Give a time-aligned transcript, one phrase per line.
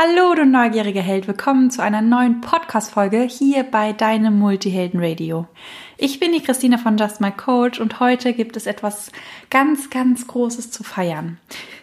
[0.00, 1.26] Hallo, du neugieriger Held.
[1.26, 5.48] Willkommen zu einer neuen Podcast-Folge hier bei deinem Multihelden Radio.
[6.00, 9.10] Ich bin die Christine von Just My Coach und heute gibt es etwas
[9.50, 11.38] ganz, ganz Großes zu feiern.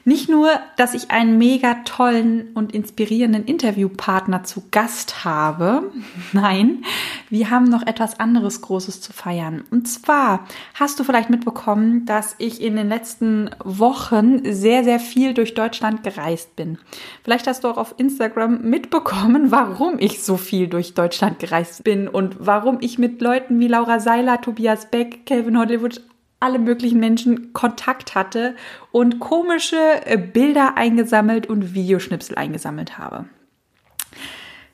[0.05, 5.91] Nicht nur, dass ich einen mega tollen und inspirierenden Interviewpartner zu Gast habe.
[6.31, 6.85] Nein,
[7.29, 9.65] wir haben noch etwas anderes Großes zu feiern.
[9.69, 15.33] Und zwar hast du vielleicht mitbekommen, dass ich in den letzten Wochen sehr, sehr viel
[15.33, 16.77] durch Deutschland gereist bin.
[17.23, 22.07] Vielleicht hast du auch auf Instagram mitbekommen, warum ich so viel durch Deutschland gereist bin
[22.07, 26.01] und warum ich mit Leuten wie Laura Seiler, Tobias Beck, Calvin Hollywood,
[26.39, 28.55] alle möglichen Menschen Kontakt hatte
[28.91, 33.25] und komische äh, Bilder eingesammelt und Videoschnipsel eingesammelt habe.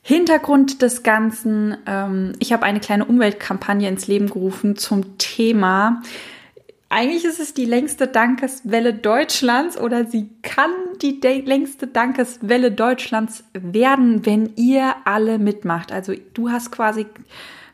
[0.03, 6.01] Hintergrund des Ganzen, ähm, ich habe eine kleine Umweltkampagne ins Leben gerufen zum Thema.
[6.89, 14.25] Eigentlich ist es die längste Dankeswelle Deutschlands oder sie kann die längste Dankeswelle Deutschlands werden,
[14.25, 15.93] wenn ihr alle mitmacht.
[15.93, 17.05] Also du hast quasi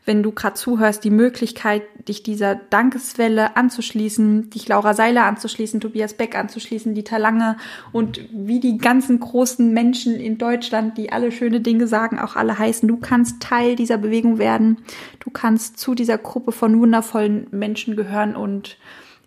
[0.08, 6.14] wenn du gerade zuhörst, die Möglichkeit, dich dieser Dankeswelle anzuschließen, dich Laura Seiler anzuschließen, Tobias
[6.14, 7.58] Beck anzuschließen, Dieter Lange
[7.92, 12.58] und wie die ganzen großen Menschen in Deutschland, die alle schöne Dinge sagen, auch alle
[12.58, 12.88] heißen.
[12.88, 14.78] Du kannst Teil dieser Bewegung werden.
[15.20, 18.78] Du kannst zu dieser Gruppe von wundervollen Menschen gehören und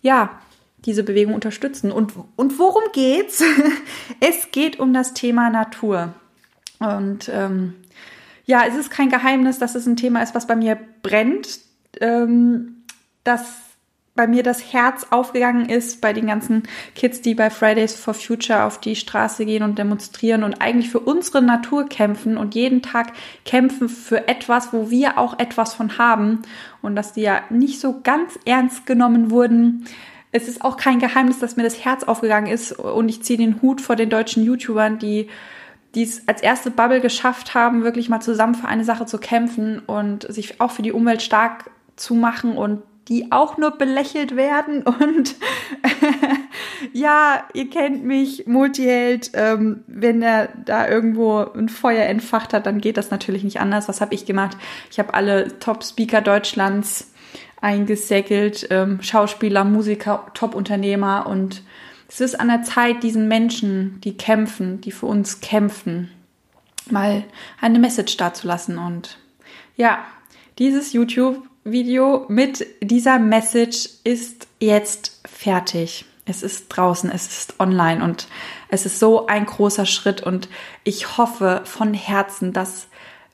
[0.01, 0.41] ja,
[0.85, 1.91] diese Bewegung unterstützen.
[1.91, 3.43] Und, und worum geht's?
[4.19, 6.15] es geht um das Thema Natur.
[6.79, 7.75] Und ähm,
[8.51, 11.61] ja, es ist kein Geheimnis, dass es ein Thema ist, was bei mir brennt,
[12.01, 12.83] ähm,
[13.23, 13.45] dass
[14.13, 18.65] bei mir das Herz aufgegangen ist bei den ganzen Kids, die bei Fridays for Future
[18.65, 23.13] auf die Straße gehen und demonstrieren und eigentlich für unsere Natur kämpfen und jeden Tag
[23.45, 26.41] kämpfen für etwas, wo wir auch etwas von haben
[26.81, 29.85] und dass die ja nicht so ganz ernst genommen wurden.
[30.33, 33.61] Es ist auch kein Geheimnis, dass mir das Herz aufgegangen ist und ich ziehe den
[33.61, 35.29] Hut vor den deutschen YouTubern, die
[35.95, 39.79] die es als erste Bubble geschafft haben, wirklich mal zusammen für eine Sache zu kämpfen
[39.79, 44.83] und sich auch für die Umwelt stark zu machen und die auch nur belächelt werden.
[45.01, 45.35] Und
[46.93, 52.79] ja, ihr kennt mich, Multiheld, ähm, wenn er da irgendwo ein Feuer entfacht hat, dann
[52.79, 53.89] geht das natürlich nicht anders.
[53.89, 54.55] Was habe ich gemacht?
[54.89, 57.11] Ich habe alle Top-Speaker Deutschlands
[57.59, 61.63] eingesäckelt, ähm, Schauspieler, Musiker, Top-Unternehmer und
[62.11, 66.11] es ist an der Zeit, diesen Menschen, die kämpfen, die für uns kämpfen,
[66.89, 67.23] mal
[67.61, 68.77] eine Message dazulassen.
[68.77, 69.17] Und
[69.77, 69.99] ja,
[70.59, 76.03] dieses YouTube-Video mit dieser Message ist jetzt fertig.
[76.25, 78.27] Es ist draußen, es ist online und
[78.67, 80.49] es ist so ein großer Schritt und
[80.83, 82.87] ich hoffe von Herzen, dass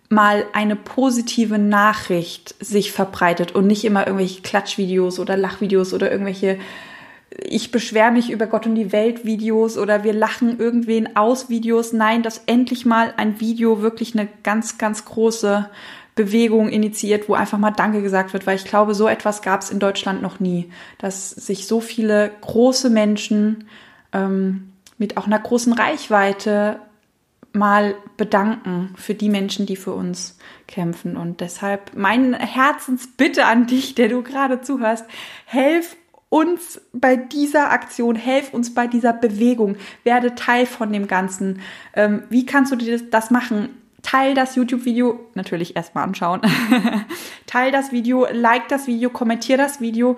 [0.10, 6.60] mal eine positive Nachricht sich verbreitet und nicht immer irgendwelche Klatschvideos oder Lachvideos oder irgendwelche
[7.40, 11.94] ich beschwere mich über Gott und die Welt Videos oder wir lachen irgendwen aus Videos.
[11.94, 15.70] Nein, dass endlich mal ein Video wirklich eine ganz, ganz große
[16.16, 19.70] Bewegung initiiert, wo einfach mal Danke gesagt wird, weil ich glaube, so etwas gab es
[19.70, 23.66] in Deutschland noch nie, dass sich so viele große Menschen
[24.14, 26.80] ähm, mit auch einer großen Reichweite
[27.54, 30.38] mal bedanken für die Menschen, die für uns
[30.68, 31.18] kämpfen.
[31.18, 35.06] Und deshalb mein Herzensbitte an dich, der du gerade zuhörst,
[35.46, 35.96] helf
[36.30, 41.62] uns bei dieser Aktion, helf uns bei dieser Bewegung, werde Teil von dem Ganzen.
[41.94, 43.70] Ähm, wie kannst du dir das, machen?
[44.02, 46.42] Teil das YouTube-Video, natürlich erstmal anschauen.
[47.46, 50.18] Teil das Video, like das Video, kommentier das Video.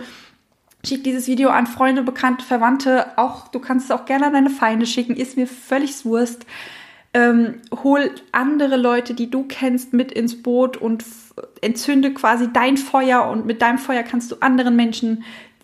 [0.86, 3.18] Schick dieses Video an Freunde, Bekannte, Verwandte.
[3.18, 5.16] Auch du kannst es auch gerne an deine Feinde schicken.
[5.16, 6.46] Ist mir völlig Wurst.
[7.14, 11.03] Ähm, hol andere Leute, die du kennst, mit ins Boot und
[11.62, 15.24] entzünde quasi dein Feuer und mit deinem Feuer kannst du anderen Menschen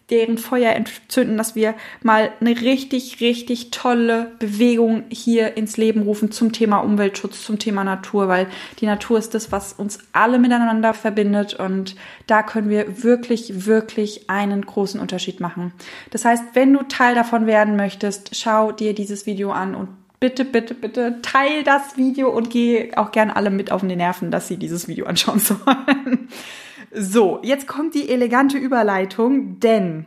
[0.10, 1.74] deren Feuer entzünden, dass wir
[2.04, 7.84] mal eine richtig, richtig tolle Bewegung hier ins Leben rufen zum Thema Umweltschutz, zum Thema
[7.84, 8.48] Natur, weil
[8.80, 11.96] die Natur ist das, was uns alle miteinander verbindet und
[12.28, 15.74] da können wir wirklich, wirklich einen großen Unterschied machen.
[16.12, 19.90] Das heißt, wenn du Teil davon werden möchtest, schau dir dieses Video an und
[20.20, 24.32] bitte, bitte, bitte teil das Video und geh auch gern alle mit auf den Nerven,
[24.32, 26.30] dass sie dieses Video anschauen sollen.
[26.98, 30.06] So, jetzt kommt die elegante Überleitung, denn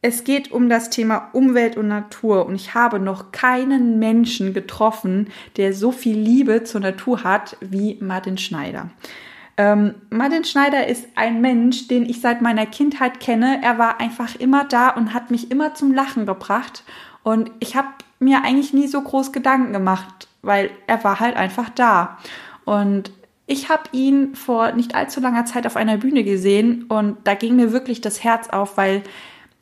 [0.00, 5.28] es geht um das Thema Umwelt und Natur und ich habe noch keinen Menschen getroffen,
[5.58, 8.88] der so viel Liebe zur Natur hat wie Martin Schneider.
[9.58, 13.60] Ähm, Martin Schneider ist ein Mensch, den ich seit meiner Kindheit kenne.
[13.62, 16.82] Er war einfach immer da und hat mich immer zum Lachen gebracht.
[17.24, 17.88] Und ich habe
[18.20, 22.16] mir eigentlich nie so groß Gedanken gemacht, weil er war halt einfach da.
[22.64, 23.12] Und
[23.50, 27.56] ich habe ihn vor nicht allzu langer Zeit auf einer Bühne gesehen und da ging
[27.56, 29.02] mir wirklich das Herz auf, weil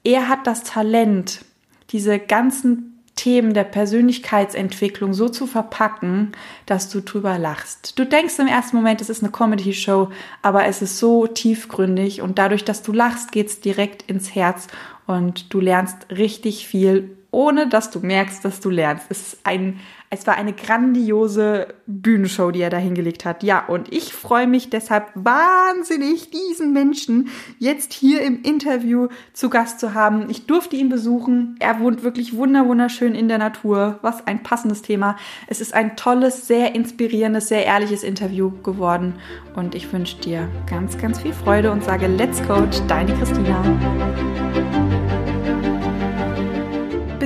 [0.05, 1.41] er hat das Talent,
[1.89, 6.33] diese ganzen Themen der Persönlichkeitsentwicklung so zu verpacken,
[6.67, 7.99] dass du drüber lachst.
[7.99, 10.11] Du denkst im ersten Moment, es ist eine Comedy-Show,
[10.43, 14.67] aber es ist so tiefgründig und dadurch, dass du lachst, geht's direkt ins Herz
[15.07, 19.07] und du lernst richtig viel, ohne dass du merkst, dass du lernst.
[19.09, 19.81] Es ist ein
[20.11, 23.43] es war eine grandiose Bühnenshow, die er da hingelegt hat.
[23.43, 27.29] Ja, und ich freue mich deshalb wahnsinnig, diesen Menschen
[27.59, 30.31] jetzt hier im Interview zu Gast zu haben.
[30.31, 31.57] Ich durfte ihn besuchen.
[31.59, 33.99] Er wohnt wirklich wunderschön in der Natur.
[34.01, 35.17] Was ein passendes Thema.
[35.47, 39.15] Es ist ein tolles, sehr inspirierendes, sehr ehrliches Interview geworden.
[39.55, 43.63] Und ich wünsche dir ganz, ganz viel Freude und sage Let's Coach, deine Christina.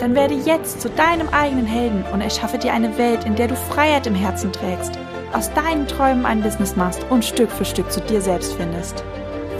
[0.00, 3.54] Dann werde jetzt zu deinem eigenen Helden und erschaffe dir eine Welt, in der du
[3.54, 4.92] Freiheit im Herzen trägst,
[5.34, 9.04] aus deinen Träumen ein Business machst und Stück für Stück zu dir selbst findest.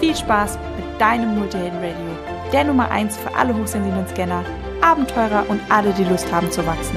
[0.01, 4.43] Viel Spaß mit deinem Multihelden Radio, der Nummer 1 für alle hochsensiblen Scanner,
[4.81, 6.97] Abenteurer und alle, die Lust haben zu wachsen.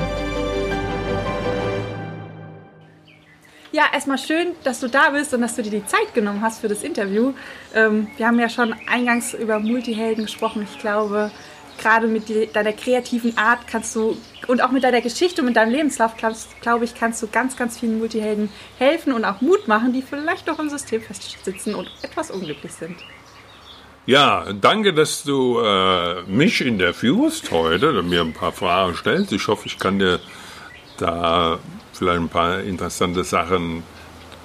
[3.74, 6.62] Ja, erstmal schön, dass du da bist und dass du dir die Zeit genommen hast
[6.62, 7.34] für das Interview.
[7.76, 10.66] Ähm, wir haben ja schon eingangs über Multihelden gesprochen.
[10.72, 11.30] Ich glaube,
[11.84, 15.56] gerade mit die, deiner kreativen Art kannst du und auch mit deiner Geschichte und mit
[15.56, 18.50] deinem Lebenslauf, glaube glaub ich, kannst du ganz, ganz vielen Multihelden
[18.80, 22.96] helfen und auch Mut machen, die vielleicht doch im System festsitzen und etwas unglücklich sind.
[24.06, 29.32] Ja, danke, dass du äh, mich interviewst heute, mir ein paar Fragen stellst.
[29.32, 30.20] Ich hoffe, ich kann dir
[30.98, 31.60] da
[31.94, 33.84] vielleicht ein paar interessante Sachen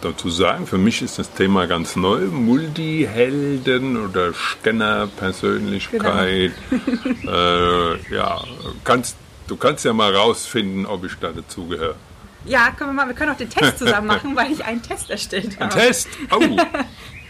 [0.01, 0.67] dazu sagen.
[0.67, 2.27] Für mich ist das Thema ganz neu.
[2.27, 6.53] Multihelden oder Scanner-Persönlichkeit.
[6.71, 7.33] Genau.
[7.33, 8.41] äh, ja,
[8.85, 9.17] kannst,
[9.47, 11.97] du kannst ja mal rausfinden, ob ich da dazugehöre.
[12.45, 15.11] Ja, können wir mal, wir können auch den Test zusammen machen, weil ich einen Test
[15.11, 15.75] erstellt habe.
[15.75, 16.09] Ein Test?
[16.31, 16.43] Oh!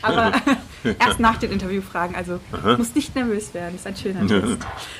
[0.03, 0.33] Aber
[0.99, 2.17] erst nach den Interviewfragen.
[2.17, 2.77] Also Aha.
[2.77, 3.73] musst nicht nervös werden.
[3.73, 4.59] Das ist ein schöner Test.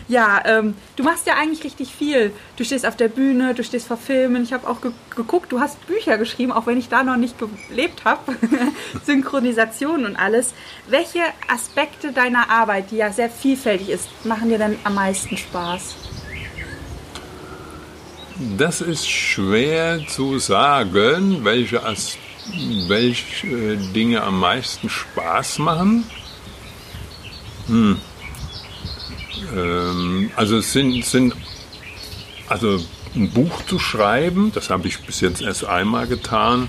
[0.09, 2.33] Ja, ähm, du machst ja eigentlich richtig viel.
[2.57, 4.43] Du stehst auf der Bühne, du stehst vor Filmen.
[4.43, 7.37] Ich habe auch ge geguckt, du hast Bücher geschrieben, auch wenn ich da noch nicht
[7.69, 8.37] gelebt habe.
[9.05, 10.55] Synchronisation und alles.
[10.89, 11.21] Welche
[11.53, 15.97] Aspekte deiner Arbeit, die ja sehr vielfältig ist, machen dir denn am meisten Spaß?
[18.57, 22.28] Das ist schwer zu sagen, welche Aspekte
[22.89, 26.05] welche äh, Dinge am meisten Spaß machen?
[27.67, 27.99] Hm.
[29.55, 31.35] Ähm, also es sind, sind,
[32.49, 32.81] also
[33.15, 36.69] ein Buch zu schreiben, das habe ich bis jetzt erst einmal getan.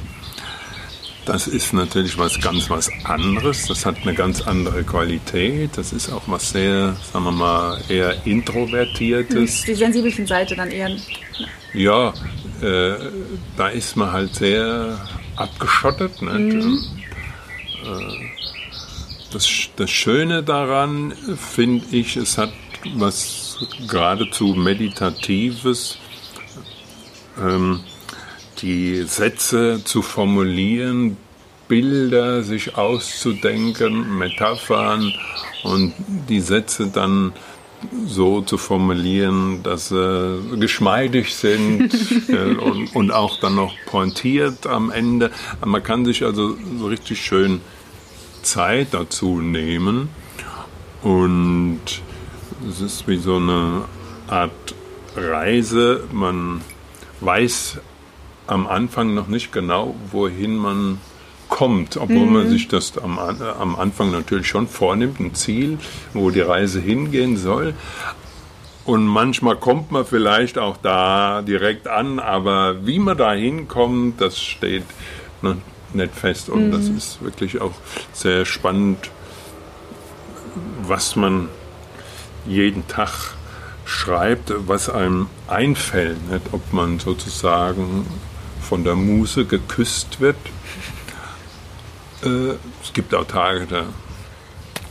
[1.25, 3.67] Das ist natürlich was ganz was anderes.
[3.67, 5.71] Das hat eine ganz andere Qualität.
[5.75, 9.63] Das ist auch was sehr, sagen wir mal, eher introvertiertes.
[9.63, 10.89] Die sensibelchen Seite dann eher.
[11.73, 12.13] Ja,
[12.63, 12.93] äh,
[13.55, 14.97] da ist man halt sehr
[15.39, 16.21] abgeschottet.
[16.21, 16.79] Mhm.
[19.31, 22.51] Das, das Schöne daran finde ich, es hat
[22.95, 23.57] was
[23.87, 25.97] geradezu Meditatives,
[27.39, 27.81] ähm,
[28.61, 31.17] die Sätze zu formulieren,
[31.67, 35.13] Bilder sich auszudenken, Metaphern
[35.63, 35.93] und
[36.27, 37.33] die Sätze dann
[38.05, 41.89] so zu formulieren, dass sie geschmeidig sind
[42.61, 45.31] und, und, auch dann noch pointiert am Ende.
[45.65, 47.61] Man kann sich also so richtig schön
[48.41, 50.09] Zeit dazu nehmen
[51.01, 51.79] und
[52.69, 53.85] es ist wie so eine
[54.27, 54.75] Art
[55.15, 56.03] Reise.
[56.11, 56.61] Man
[57.21, 57.79] weiß
[58.47, 60.99] am Anfang noch nicht genau, wohin man
[61.49, 62.33] kommt, obwohl mhm.
[62.33, 65.79] man sich das am, am Anfang natürlich schon vornimmt, ein Ziel,
[66.13, 67.73] wo die Reise hingehen soll.
[68.85, 74.39] Und manchmal kommt man vielleicht auch da direkt an, aber wie man da hinkommt, das
[74.39, 74.85] steht
[75.41, 75.55] noch
[75.93, 76.49] nicht fest.
[76.49, 76.71] Und mhm.
[76.71, 77.73] das ist wirklich auch
[78.13, 79.11] sehr spannend,
[80.83, 81.49] was man
[82.47, 83.35] jeden Tag
[83.85, 86.29] schreibt, was einem einfällt.
[86.31, 86.45] Nicht?
[86.51, 88.05] Ob man sozusagen
[88.61, 90.37] von der Muse geküsst wird
[92.23, 93.85] äh, es gibt auch Tage, da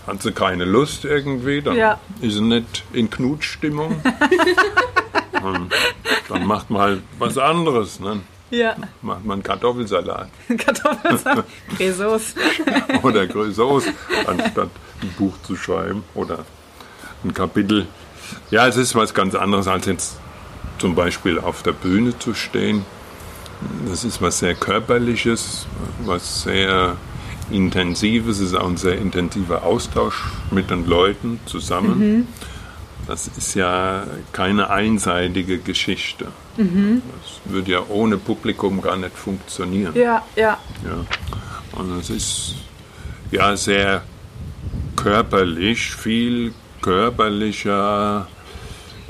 [0.06, 2.00] hat sie keine Lust irgendwie, dann ja.
[2.20, 4.02] ist sie nicht in Knutstimmung.
[5.32, 5.70] dann,
[6.28, 8.00] dann macht man halt was anderes.
[8.00, 8.20] Ne?
[8.50, 8.76] Ja.
[9.02, 10.28] Macht man Kartoffelsalat.
[10.58, 11.44] Kartoffelsalat.
[11.76, 12.34] Grisos.
[13.02, 13.84] oder Grisos,
[14.26, 14.70] anstatt
[15.02, 16.44] ein Buch zu schreiben oder
[17.24, 17.86] ein Kapitel.
[18.50, 20.18] Ja, es ist was ganz anderes, als jetzt
[20.78, 22.84] zum Beispiel auf der Bühne zu stehen.
[23.88, 25.66] Das ist was sehr Körperliches,
[26.04, 26.96] was sehr
[27.50, 31.98] Intensives, es ist auch ein sehr intensiver Austausch mit den Leuten zusammen.
[31.98, 32.28] Mhm.
[33.06, 36.28] Das ist ja keine einseitige Geschichte.
[36.58, 37.02] Mhm.
[37.22, 39.94] Das würde ja ohne Publikum gar nicht funktionieren.
[39.94, 40.58] Ja, ja.
[40.84, 41.06] ja.
[41.72, 42.54] Und es ist
[43.30, 44.02] ja sehr
[44.96, 46.52] körperlich, viel
[46.82, 48.28] körperlicher,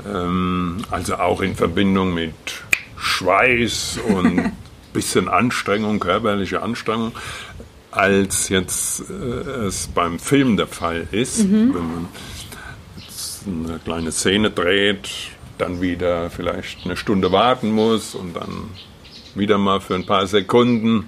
[0.07, 2.33] ähm, also auch in Verbindung mit
[2.97, 4.53] Schweiß und
[4.93, 7.11] bisschen Anstrengung, körperliche Anstrengung,
[7.91, 11.39] als jetzt äh, es beim Film der Fall ist.
[11.39, 11.73] Mhm.
[11.73, 12.07] Wenn man
[13.47, 15.09] eine kleine Szene dreht,
[15.57, 18.69] dann wieder vielleicht eine Stunde warten muss und dann
[19.35, 21.07] wieder mal für ein paar Sekunden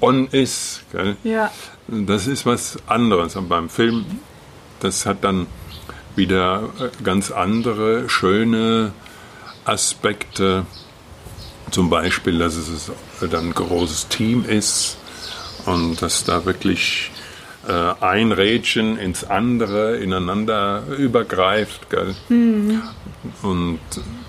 [0.00, 0.82] on ist.
[0.92, 1.16] Gell?
[1.24, 1.50] Ja.
[1.88, 3.36] Das ist was anderes.
[3.36, 4.04] Und beim Film,
[4.80, 5.46] das hat dann
[6.16, 6.70] wieder
[7.02, 8.92] ganz andere, schöne
[9.64, 10.66] Aspekte.
[11.70, 14.98] Zum Beispiel, dass es dann ein großes Team ist
[15.66, 17.10] und dass da wirklich
[17.66, 21.88] äh, ein Rädchen ins andere ineinander übergreift.
[21.90, 22.14] Gell?
[22.28, 22.82] Mhm.
[23.42, 23.80] Und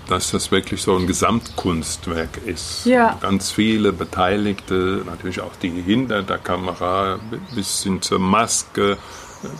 [0.08, 2.86] dass das wirklich so ein Gesamtkunstwerk ist.
[2.86, 3.18] Ja.
[3.20, 7.18] Ganz viele Beteiligte, natürlich auch die hinter der Kamera,
[7.54, 8.96] bis hin zur Maske,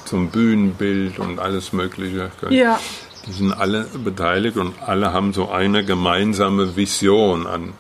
[0.05, 2.31] zum Bühnenbild und alles Mögliche.
[2.41, 2.55] Gell?
[2.55, 2.81] Ja.
[3.27, 7.73] Die sind alle beteiligt und alle haben so eine gemeinsame Vision, an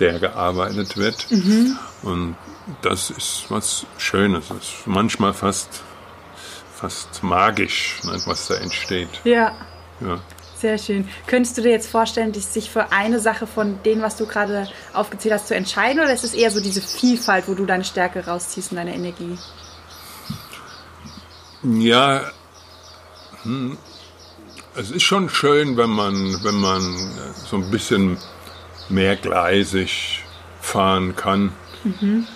[0.00, 1.30] der gearbeitet wird.
[1.30, 1.76] Mhm.
[2.02, 2.36] Und
[2.82, 4.48] das ist was Schönes.
[4.48, 5.82] Das ist manchmal fast,
[6.74, 9.08] fast magisch, ne, was da entsteht.
[9.24, 9.54] Ja.
[10.00, 10.20] ja.
[10.58, 11.08] Sehr schön.
[11.26, 15.34] Könntest du dir jetzt vorstellen, sich für eine Sache von dem, was du gerade aufgezählt
[15.34, 16.00] hast, zu entscheiden?
[16.00, 19.38] Oder ist es eher so diese Vielfalt, wo du deine Stärke rausziehst und deine Energie?
[21.62, 22.22] Ja,
[23.42, 23.76] hm,
[24.74, 26.82] es ist schon schön, wenn man, wenn man
[27.34, 28.18] so ein bisschen
[28.88, 30.24] mehrgleisig
[30.60, 31.52] fahren kann.
[31.84, 32.26] Mhm.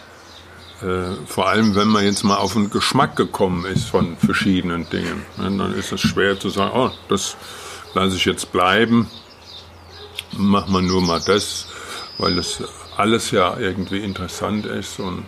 [0.83, 5.25] Äh, vor allem, wenn man jetzt mal auf den Geschmack gekommen ist von verschiedenen Dingen.
[5.37, 7.37] Ne, dann ist es schwer zu sagen, oh, das
[7.95, 9.11] lasse ich jetzt bleiben,
[10.33, 11.67] mach mal nur mal das,
[12.19, 12.63] weil das
[12.97, 15.25] alles ja irgendwie interessant ist und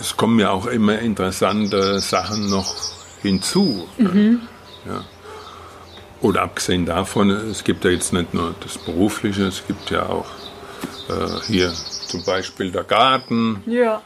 [0.00, 2.74] es kommen ja auch immer interessante Sachen noch
[3.22, 3.88] hinzu.
[3.98, 4.42] Mhm.
[4.86, 5.04] Ja.
[6.20, 10.26] Oder abgesehen davon, es gibt ja jetzt nicht nur das Berufliche, es gibt ja auch
[11.08, 11.72] äh, hier
[12.08, 13.62] zum Beispiel der Garten.
[13.66, 14.02] Ja.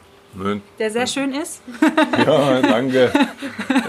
[0.79, 1.61] Der sehr schön ist.
[2.27, 3.13] ja, danke.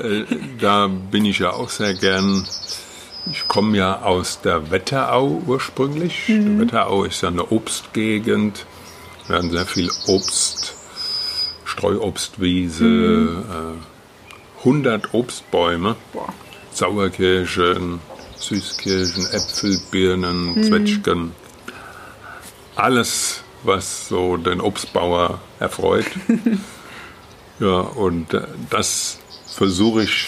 [0.04, 0.26] Äh,
[0.60, 2.48] da bin ich ja auch sehr gern.
[3.32, 6.28] Ich komme ja aus der Wetterau ursprünglich.
[6.28, 6.60] Mhm.
[6.60, 8.66] Wetterau ist ja eine Obstgegend.
[9.28, 10.74] Wir haben sehr viel Obst,
[11.64, 13.46] Streuobstwiese, mhm.
[14.58, 16.34] äh, 100 Obstbäume, Boah.
[16.74, 18.00] Sauerkirschen,
[18.38, 20.64] Süßkirschen, Äpfel, Birnen, mhm.
[20.64, 21.32] Zwetschgen.
[22.76, 26.06] Alles was so den Obstbauer erfreut.
[27.60, 30.28] ja, und äh, das versuche ich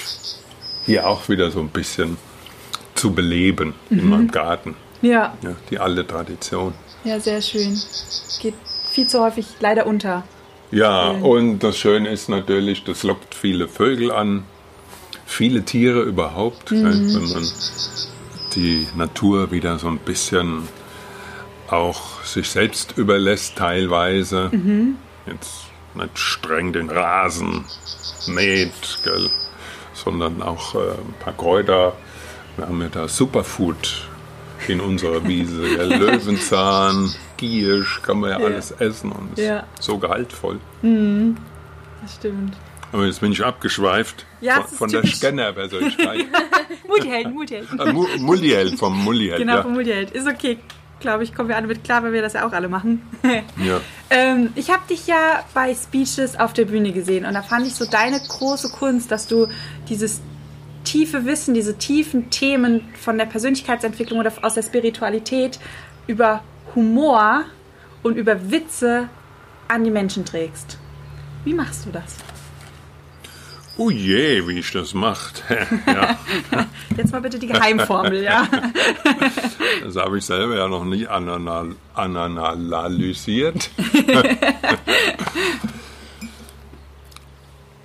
[0.86, 2.18] hier auch wieder so ein bisschen
[2.96, 4.00] zu beleben mhm.
[4.00, 4.76] in meinem Garten.
[5.02, 5.36] Ja.
[5.42, 5.56] ja.
[5.70, 6.74] Die alte Tradition.
[7.04, 7.78] Ja, sehr schön.
[8.42, 8.56] Geht
[8.90, 10.24] viel zu häufig leider unter.
[10.72, 14.44] Ja, und das Schöne ist natürlich, das lockt viele Vögel an,
[15.26, 16.86] viele Tiere überhaupt, mhm.
[16.86, 17.48] wenn man
[18.56, 20.68] die Natur wieder so ein bisschen
[21.74, 24.50] auch sich selbst überlässt teilweise.
[24.52, 24.98] Mhm.
[25.26, 25.66] Jetzt
[25.96, 27.66] nicht streng den Rasen
[28.28, 28.72] mäht,
[29.04, 29.30] gell,
[29.94, 31.94] sondern auch äh, ein paar Kräuter.
[32.58, 34.08] Wir haben ja da Superfood
[34.68, 35.62] in unserer Wiese.
[35.76, 35.98] Gell.
[35.98, 38.46] Löwenzahn, Giersch, kann man ja, ja.
[38.46, 39.64] alles essen und ist ja.
[39.80, 40.60] so gehaltvoll.
[40.82, 41.38] Mhm.
[42.02, 42.56] Das stimmt.
[42.92, 46.26] Aber jetzt bin ich abgeschweift ja, von, von der Scanner-Persönlichkeit.
[46.88, 47.68] Multiheld, Multiheld.
[47.80, 49.40] Äh, Mulliheld, vom Mulliheld.
[49.40, 50.12] Genau, vom Mulliheld.
[50.12, 50.60] Ist okay
[51.04, 53.04] glaube ich, kommen wir alle mit klar, weil wir das ja auch alle machen.
[53.64, 53.80] ja.
[54.10, 57.76] ähm, ich habe dich ja bei Speeches auf der Bühne gesehen und da fand ich
[57.76, 59.48] so deine große Kunst, dass du
[59.88, 60.22] dieses
[60.84, 65.60] tiefe Wissen, diese tiefen Themen von der Persönlichkeitsentwicklung oder aus der Spiritualität
[66.08, 66.44] über
[66.74, 67.44] Humor
[68.02, 69.10] und über Witze
[69.68, 70.78] an die Menschen trägst.
[71.46, 72.16] Wie machst du das?
[73.76, 75.44] Oh je, wie ich das macht.
[75.88, 76.18] ja.
[76.98, 78.48] Jetzt mal bitte die Geheimformel, ja.
[79.84, 83.72] das habe ich selber ja noch nie anal analysiert.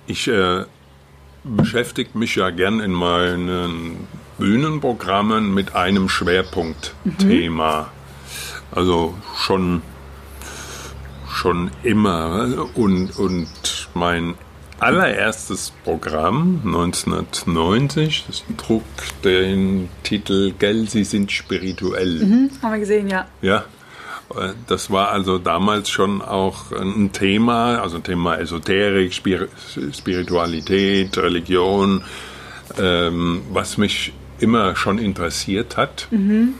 [0.05, 0.65] ich äh,
[1.43, 7.81] beschäftige mich ja gern in meinen Bühnenprogrammen mit einem Schwerpunktthema.
[7.81, 7.87] Mhm.
[8.71, 9.81] Also schon,
[11.31, 12.69] schon immer.
[12.75, 13.49] Und, und
[13.95, 14.35] mein
[14.79, 18.25] allererstes Programm 1990.
[18.27, 18.83] Das trug
[19.23, 22.25] den Titel Gell, Sie sind spirituell.
[22.25, 23.27] Mhm, haben wir gesehen, ja.
[23.41, 23.65] Ja.
[24.67, 32.03] Das war also damals schon auch ein Thema, also ein Thema Esoterik, Spiritualität, Religion,
[32.77, 36.07] ähm, was mich immer schon interessiert hat.
[36.11, 36.53] Mhm.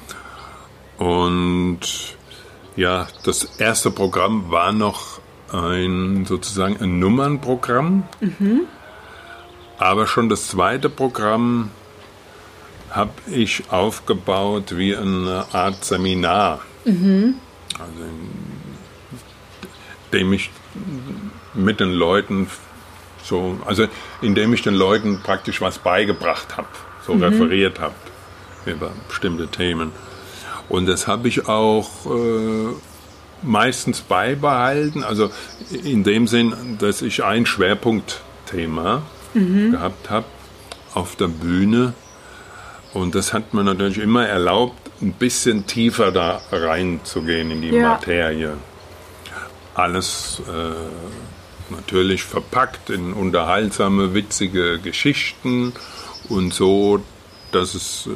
[0.98, 1.80] Und
[2.76, 5.19] ja, das erste Programm war noch
[5.52, 8.04] ein sozusagen ein Nummernprogramm.
[8.20, 8.62] Mhm.
[9.78, 11.72] Aber schon das zweite Programm
[12.92, 16.62] habe ich aufgebaut wie eine Art Seminar.
[16.86, 17.36] Mhm.
[17.74, 18.04] Also
[20.12, 20.50] indem ich
[21.54, 22.48] mit den Leuten
[23.24, 23.88] so, also
[24.22, 26.68] indem ich den Leuten praktisch was beigebracht habe,
[27.06, 27.24] so mhm.
[27.24, 27.96] referiert habe
[28.66, 29.92] über bestimmte Themen.
[30.68, 32.74] Und das habe ich auch äh,
[33.42, 35.32] meistens beibehalten, also
[35.84, 39.04] in dem Sinn, dass ich ein Schwerpunktthema
[39.34, 39.72] mhm.
[39.72, 40.26] gehabt habe
[40.94, 41.94] auf der Bühne.
[42.94, 47.90] Und das hat mir natürlich immer erlaubt, ein bisschen tiefer da reinzugehen in die ja.
[47.90, 48.58] Materie.
[49.76, 55.74] Alles äh, natürlich verpackt in unterhaltsame, witzige Geschichten
[56.28, 57.02] und so,
[57.52, 58.10] dass es äh,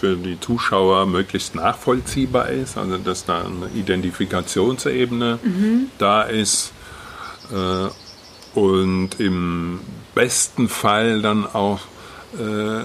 [0.00, 5.86] für die Zuschauer möglichst nachvollziehbar ist, also dass da eine Identifikationsebene mhm.
[5.98, 6.72] da ist
[7.52, 9.80] äh, und im
[10.14, 11.80] besten Fall dann auch,
[12.34, 12.84] äh,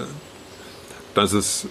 [1.14, 1.66] dass es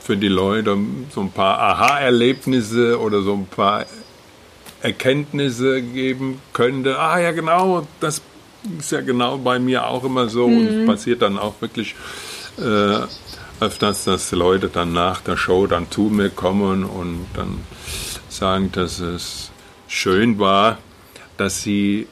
[0.00, 0.78] für die Leute
[1.14, 3.84] so ein paar Aha-Erlebnisse oder so ein paar
[4.80, 6.98] Erkenntnisse geben könnte.
[6.98, 8.22] Ah ja, genau, das
[8.78, 10.56] ist ja genau bei mir auch immer so mhm.
[10.56, 11.94] und es passiert dann auch wirklich
[12.58, 13.00] äh,
[13.64, 17.60] öfters, dass Leute dann nach der Show dann zu mir kommen und dann
[18.28, 19.50] sagen, dass es
[19.88, 20.78] schön war,
[21.36, 22.06] dass sie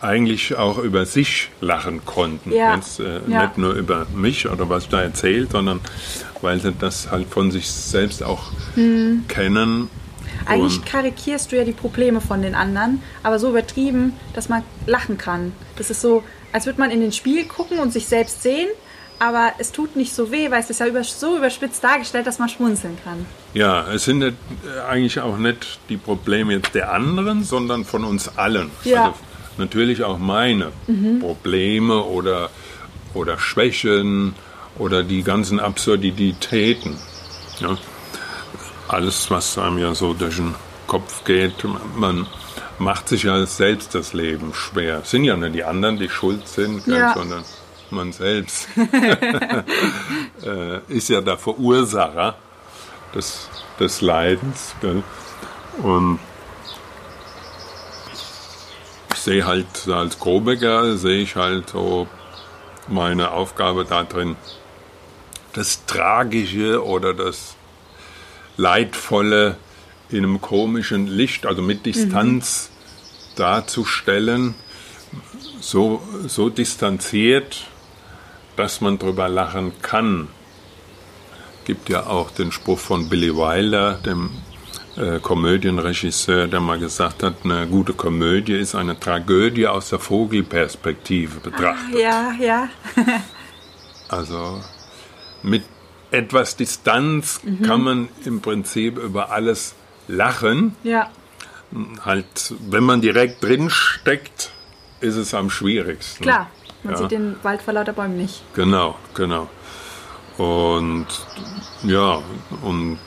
[0.00, 2.52] eigentlich auch über sich lachen konnten.
[2.52, 2.76] Ja.
[2.76, 3.44] Jetzt, äh, ja.
[3.44, 5.80] Nicht nur über mich oder was da erzählt, sondern
[6.40, 9.24] weil sie das halt von sich selbst auch hm.
[9.28, 9.90] kennen.
[10.46, 15.18] Eigentlich karikierst du ja die Probleme von den anderen, aber so übertrieben, dass man lachen
[15.18, 15.52] kann.
[15.76, 16.22] Das ist so,
[16.52, 18.68] als würde man in den Spiegel gucken und sich selbst sehen,
[19.20, 22.38] aber es tut nicht so weh, weil es ist ja über, so überspitzt dargestellt, dass
[22.38, 23.26] man schmunzeln kann.
[23.52, 28.04] Ja, es sind nicht, äh, eigentlich auch nicht die Probleme jetzt der anderen, sondern von
[28.04, 28.70] uns allen.
[28.82, 29.04] Ja.
[29.04, 29.14] Also
[29.58, 31.20] natürlich auch meine mhm.
[31.20, 32.48] Probleme oder,
[33.12, 34.34] oder Schwächen
[34.78, 36.96] oder die ganzen Absurditäten.
[37.60, 37.76] Ja.
[38.88, 40.54] Alles, was einem ja so durch den
[40.86, 41.52] Kopf geht,
[41.94, 42.26] man
[42.78, 45.00] macht sich ja selbst das Leben schwer.
[45.02, 47.12] Es sind ja nicht die anderen, die schuld sind, ja.
[47.12, 47.44] sondern
[47.92, 48.68] man selbst
[50.44, 52.36] äh, ist ja der Verursacher
[53.14, 53.48] des,
[53.78, 54.74] des Leidens.
[54.80, 55.02] Gell?
[55.82, 56.18] Und
[59.12, 62.08] ich sehe halt als Grobecker, sehe ich halt so
[62.88, 64.36] meine Aufgabe da drin,
[65.52, 67.54] das Tragische oder das
[68.56, 69.56] Leidvolle
[70.08, 73.36] in einem komischen Licht, also mit Distanz mhm.
[73.36, 74.54] darzustellen,
[75.60, 77.66] so, so distanziert,
[78.60, 80.28] dass man drüber lachen kann.
[81.64, 84.30] Gibt ja auch den Spruch von Billy Wilder, dem
[84.98, 91.40] äh, Komödienregisseur, der mal gesagt hat, eine gute Komödie ist eine Tragödie aus der Vogelperspektive
[91.40, 91.94] betrachtet.
[91.94, 92.68] Ah, ja, ja.
[94.08, 94.60] also
[95.42, 95.62] mit
[96.10, 97.62] etwas Distanz mhm.
[97.62, 99.74] kann man im Prinzip über alles
[100.06, 100.76] lachen.
[100.82, 101.10] Ja.
[102.04, 104.50] Halt, wenn man direkt drin steckt,
[105.00, 106.24] ist es am schwierigsten.
[106.24, 106.50] Klar,
[106.82, 107.00] man ja.
[107.00, 108.42] sieht den Wald vor lauter Bäumen nicht.
[108.54, 109.48] Genau, genau.
[110.38, 111.06] Und
[111.82, 112.22] ja,
[112.62, 112.98] und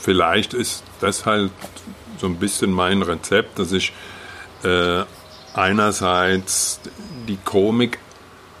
[0.00, 1.50] vielleicht ist das halt
[2.18, 3.92] so ein bisschen mein Rezept, dass ich
[4.62, 5.02] äh,
[5.54, 6.80] einerseits
[7.26, 7.98] die Komik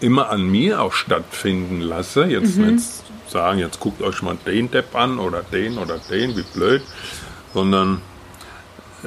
[0.00, 2.24] immer an mir auch stattfinden lasse.
[2.24, 2.70] Jetzt, mhm.
[2.70, 6.82] jetzt sagen, jetzt guckt euch mal den Depp an oder den oder den, wie blöd,
[7.54, 8.00] sondern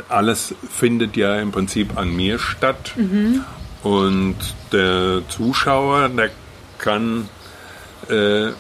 [0.10, 2.94] alles findet ja im Prinzip an mir statt.
[2.96, 3.44] Mhm.
[3.84, 4.38] Und
[4.72, 6.30] der Zuschauer, der
[6.78, 7.30] kann
[8.10, 8.52] äh,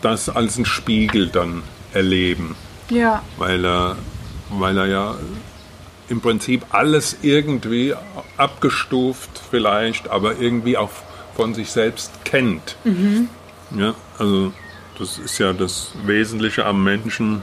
[0.00, 2.56] das als einen Spiegel dann erleben.
[2.90, 3.22] Ja.
[3.36, 3.96] Weil er,
[4.50, 5.16] weil er ja
[6.08, 7.94] im Prinzip alles irgendwie
[8.36, 10.90] abgestuft vielleicht, aber irgendwie auch
[11.34, 12.76] von sich selbst kennt.
[12.84, 13.28] Mhm.
[13.76, 14.52] Ja, also
[14.98, 17.42] das ist ja das Wesentliche am Menschen.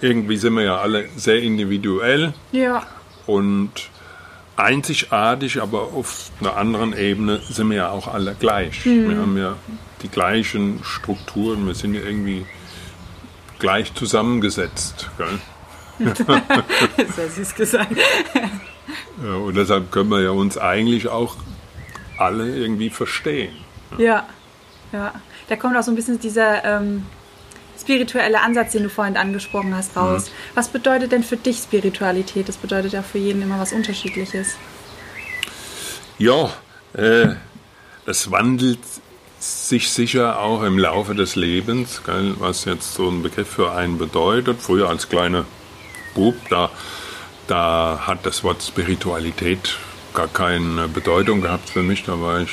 [0.00, 2.32] Irgendwie sind wir ja alle sehr individuell.
[2.50, 2.86] Ja.
[3.26, 3.90] Und
[4.62, 8.84] einzigartig, aber auf einer anderen Ebene sind wir ja auch alle gleich.
[8.86, 9.08] Mhm.
[9.08, 9.56] Wir haben ja
[10.02, 12.46] die gleichen Strukturen, wir sind ja irgendwie
[13.58, 15.10] gleich zusammengesetzt.
[15.18, 15.38] Gell?
[17.16, 17.96] Sehr süß gesagt.
[19.24, 21.36] Ja, und deshalb können wir ja uns eigentlich auch
[22.18, 23.54] alle irgendwie verstehen.
[23.96, 24.26] Ja,
[24.92, 25.12] ja.
[25.48, 27.06] Da kommt auch so ein bisschen dieser, ähm,
[27.80, 30.26] spirituelle Ansatz, den du vorhin angesprochen hast, raus.
[30.26, 30.56] Mhm.
[30.56, 32.48] Was bedeutet denn für dich Spiritualität?
[32.48, 34.56] Das bedeutet ja für jeden immer was Unterschiedliches.
[36.18, 36.50] Ja,
[36.94, 37.28] äh,
[38.06, 38.78] das wandelt
[39.38, 43.98] sich sicher auch im Laufe des Lebens, gell, was jetzt so ein Begriff für einen
[43.98, 44.60] bedeutet.
[44.60, 45.44] Früher als kleiner
[46.14, 46.70] Bub, da,
[47.48, 49.78] da hat das Wort Spiritualität
[50.14, 52.04] gar keine Bedeutung gehabt für mich.
[52.04, 52.50] Da war ich,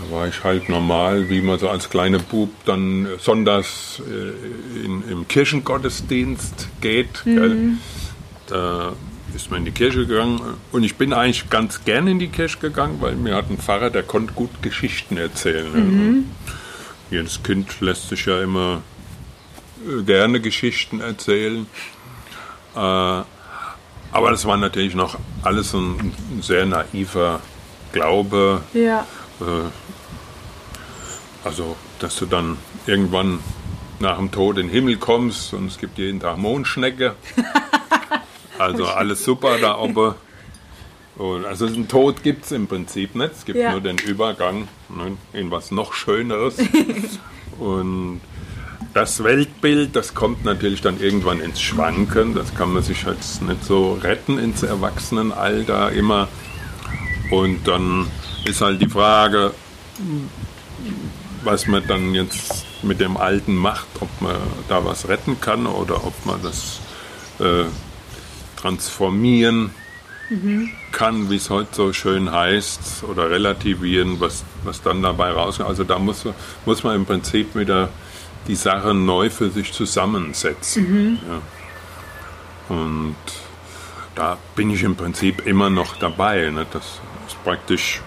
[0.00, 5.02] da war ich halt normal, wie man so als kleiner Bub dann sonntags äh, in,
[5.08, 7.24] im Kirchengottesdienst geht.
[7.24, 7.78] Mhm.
[8.46, 8.92] Da
[9.34, 10.40] ist man in die Kirche gegangen
[10.72, 13.90] und ich bin eigentlich ganz gern in die Kirche gegangen, weil mir hat ein Pfarrer,
[13.90, 15.72] der konnte gut Geschichten erzählen.
[15.72, 16.24] Mhm.
[17.10, 18.82] Jedes Kind lässt sich ja immer
[19.86, 21.66] äh, gerne Geschichten erzählen.
[22.74, 22.78] Äh,
[24.12, 27.40] aber das war natürlich noch alles ein, sehr naiver
[27.92, 28.62] Glaube.
[28.72, 29.06] Ja.
[29.40, 29.70] Äh,
[31.44, 33.40] also, dass du dann irgendwann
[33.98, 37.14] nach dem Tod in den Himmel kommst und es gibt jeden Tag Mondschnecke.
[38.58, 40.14] Also alles super da oben.
[41.16, 43.32] Und also einen Tod gibt es im Prinzip nicht.
[43.32, 43.72] Es gibt ja.
[43.72, 46.58] nur den Übergang ne, in was noch Schöneres.
[47.58, 48.20] und
[48.92, 52.34] das Weltbild, das kommt natürlich dann irgendwann ins Schwanken.
[52.34, 56.28] Das kann man sich jetzt nicht so retten ins Erwachsenenalter immer.
[57.30, 58.06] Und dann
[58.44, 59.52] ist halt die Frage,
[61.44, 64.36] was man dann jetzt mit dem Alten macht, ob man
[64.68, 66.80] da was retten kann oder ob man das
[67.38, 67.64] äh,
[68.56, 69.70] transformieren
[70.28, 70.70] mhm.
[70.92, 75.68] kann, wie es heute so schön heißt, oder relativieren, was, was dann dabei rauskommt.
[75.68, 76.24] Also da muss,
[76.66, 77.90] muss man im Prinzip wieder
[78.48, 80.90] die Sache neu für sich zusammensetzen.
[80.90, 81.18] Mhm.
[81.28, 82.74] Ja.
[82.76, 83.16] Und
[84.14, 86.50] da bin ich im Prinzip immer noch dabei.
[86.50, 86.66] Ne?
[86.72, 87.00] Das
[87.44, 88.00] praktisch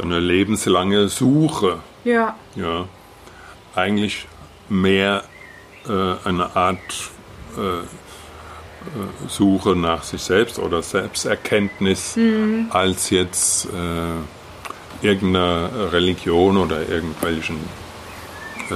[0.00, 1.78] eine lebenslange Suche.
[2.04, 2.36] Ja.
[2.54, 2.86] ja.
[3.74, 4.26] Eigentlich
[4.68, 5.24] mehr
[5.86, 6.78] äh, eine Art
[7.56, 12.66] äh, äh, Suche nach sich selbst oder Selbsterkenntnis mhm.
[12.70, 17.56] als jetzt äh, irgendeiner Religion oder irgendwelchen
[18.70, 18.74] äh,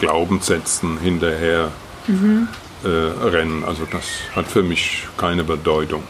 [0.00, 1.70] Glaubenssätzen hinterher
[2.06, 2.48] mhm.
[2.84, 3.64] äh, rennen.
[3.64, 4.04] Also das
[4.34, 6.02] hat für mich keine Bedeutung.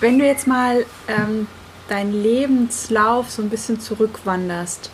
[0.00, 1.46] Wenn du jetzt mal ähm,
[1.88, 4.90] deinen Lebenslauf so ein bisschen zurückwanderst,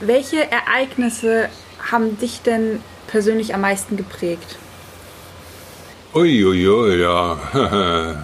[0.00, 1.48] welche Ereignisse
[1.90, 4.58] haben dich denn persönlich am meisten geprägt?
[6.14, 7.38] Uiuiui, ui, ja.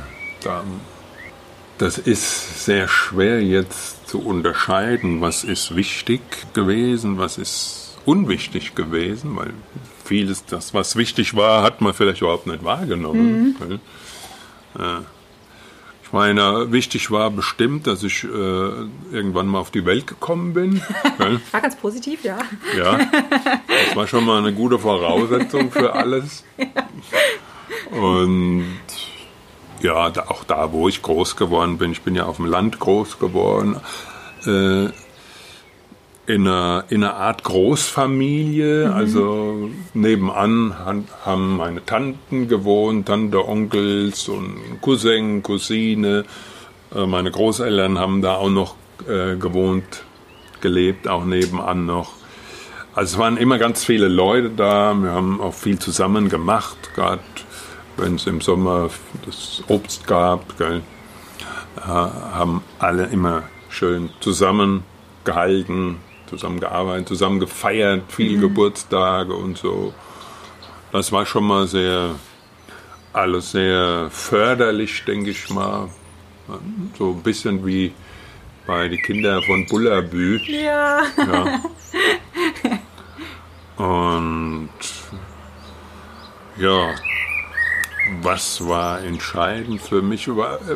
[1.78, 6.20] das ist sehr schwer jetzt zu unterscheiden, was ist wichtig
[6.54, 9.52] gewesen, was ist unwichtig gewesen, weil
[10.04, 13.56] vieles, das was wichtig war, hat man vielleicht überhaupt nicht wahrgenommen.
[13.58, 13.80] Mhm.
[14.76, 14.78] Ich
[16.14, 20.80] meine, wichtig war bestimmt, dass ich äh, irgendwann mal auf die Welt gekommen bin.
[21.50, 22.38] war ganz positiv, ja.
[22.78, 22.98] Ja,
[23.88, 26.44] das war schon mal eine gute Voraussetzung für alles.
[27.90, 28.76] Und
[29.82, 33.18] ja, auch da, wo ich groß geworden bin, ich bin ja auf dem Land groß
[33.18, 33.80] geworden,
[34.46, 34.90] äh,
[36.26, 38.88] in, einer, in einer Art Großfamilie.
[38.88, 38.92] Mhm.
[38.92, 40.74] Also nebenan
[41.24, 46.24] haben meine Tanten gewohnt, Tante, Onkels und Cousin, Cousine.
[46.94, 48.76] Äh, meine Großeltern haben da auch noch
[49.08, 50.04] äh, gewohnt,
[50.60, 52.12] gelebt, auch nebenan noch.
[52.94, 54.94] Also es waren immer ganz viele Leute da.
[54.94, 57.22] Wir haben auch viel zusammen gemacht, gerade
[57.96, 58.90] wenn es im Sommer
[59.26, 60.82] das Obst gab, gell,
[61.76, 64.84] äh, haben alle immer schön zusammen
[65.24, 65.98] gehalten,
[66.38, 68.40] zusammen gearbeitet, zusammen gefeiert, viele mhm.
[68.42, 69.94] Geburtstage und so.
[70.92, 72.14] Das war schon mal sehr,
[73.12, 75.88] alles sehr förderlich, denke ich mal.
[76.98, 77.92] So ein bisschen wie
[78.66, 80.40] bei den Kindern von Bullabü.
[80.46, 81.02] Ja.
[81.16, 81.60] ja.
[83.84, 84.68] Und
[86.56, 86.94] ja,
[88.22, 90.28] was war entscheidend für mich?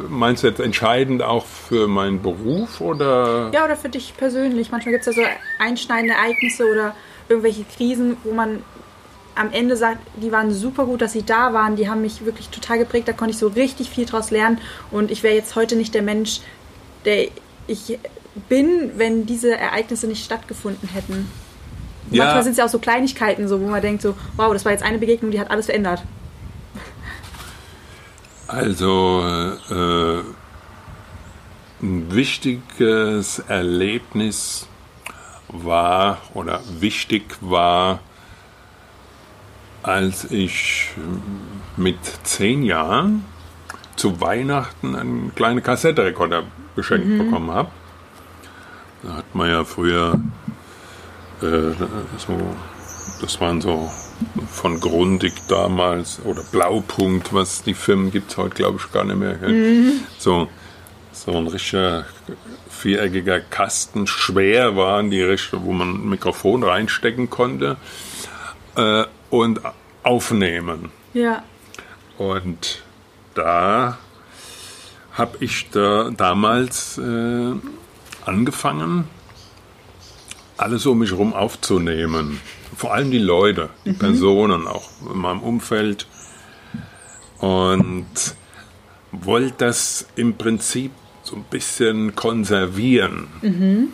[0.08, 3.50] Meinst du jetzt entscheidend auch für meinen Beruf oder?
[3.52, 4.70] Ja, oder für dich persönlich.
[4.70, 6.94] Manchmal gibt es ja so einschneidende Ereignisse oder
[7.28, 8.62] irgendwelche Krisen, wo man
[9.34, 12.48] am Ende sagt, die waren super gut, dass sie da waren, die haben mich wirklich
[12.48, 14.58] total geprägt, da konnte ich so richtig viel draus lernen
[14.90, 16.40] und ich wäre jetzt heute nicht der Mensch,
[17.04, 17.28] der
[17.68, 17.98] ich
[18.48, 21.30] bin, wenn diese Ereignisse nicht stattgefunden hätten.
[22.10, 22.24] Ja.
[22.24, 24.72] Manchmal sind es ja auch so Kleinigkeiten, so, wo man denkt so, wow, das war
[24.72, 26.02] jetzt eine Begegnung, die hat alles verändert.
[28.48, 29.22] Also
[29.70, 30.20] äh,
[31.82, 34.66] ein wichtiges Erlebnis
[35.48, 38.00] war oder wichtig war,
[39.82, 40.88] als ich
[41.76, 43.24] mit zehn Jahren
[43.96, 47.18] zu Weihnachten einen kleinen Kassettenrekorder geschenkt mhm.
[47.18, 47.70] bekommen habe.
[49.02, 50.18] Da hat man ja früher
[51.42, 51.72] äh,
[52.16, 52.56] so
[53.20, 53.90] das waren so
[54.50, 59.16] von Grundig damals oder Blaupunkt, was die Firmen gibt es heute, glaube ich, gar nicht
[59.16, 59.36] mehr.
[59.36, 60.00] Mhm.
[60.18, 60.48] So,
[61.12, 62.04] so ein richtiger
[62.68, 67.76] viereckiger Kasten, schwer waren die Richtung, wo man ein Mikrofon reinstecken konnte
[68.76, 69.60] äh, und
[70.02, 70.90] aufnehmen.
[71.12, 71.42] Ja.
[72.16, 72.82] Und
[73.34, 73.98] da
[75.12, 77.52] habe ich da damals äh,
[78.24, 79.08] angefangen,
[80.56, 82.40] alles um mich herum aufzunehmen.
[82.78, 83.98] Vor allem die Leute, die mhm.
[83.98, 86.06] Personen auch in meinem Umfeld.
[87.40, 88.06] Und
[89.10, 90.92] wollte das im Prinzip
[91.24, 93.26] so ein bisschen konservieren.
[93.42, 93.88] Mhm.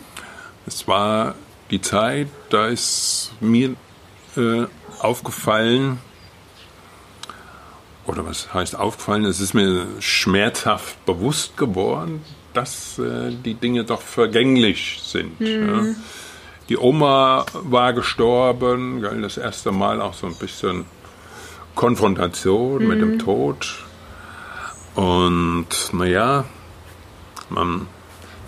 [0.67, 1.33] Es war
[1.71, 3.75] die Zeit, da ist mir
[4.37, 4.65] äh,
[4.99, 5.97] aufgefallen,
[8.05, 12.21] oder was heißt aufgefallen, es ist mir schmerzhaft bewusst geworden,
[12.53, 15.39] dass äh, die Dinge doch vergänglich sind.
[15.39, 15.47] Mhm.
[15.47, 15.95] Ja.
[16.69, 20.85] Die Oma war gestorben, gell, das erste Mal auch so ein bisschen
[21.75, 22.87] Konfrontation mhm.
[22.87, 23.19] mit dem mhm.
[23.19, 23.85] Tod.
[24.95, 26.45] Und naja,
[27.49, 27.87] man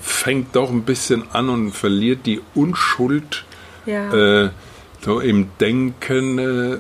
[0.02, 3.46] fängt doch ein bisschen an und verliert die Unschuld
[3.86, 4.46] ja.
[4.46, 4.50] äh,
[5.02, 6.40] so im Denken.
[6.40, 6.78] Äh,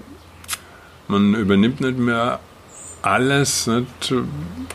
[1.07, 2.39] man übernimmt nicht mehr
[3.01, 3.67] alles.
[3.67, 4.13] Nicht?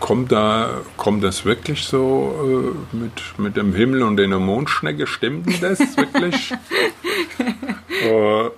[0.01, 5.07] Kommt, da, kommt das wirklich so äh, mit, mit dem Himmel und der Mondschnecke?
[5.07, 6.53] Stimmt das wirklich?
[8.03, 8.51] äh,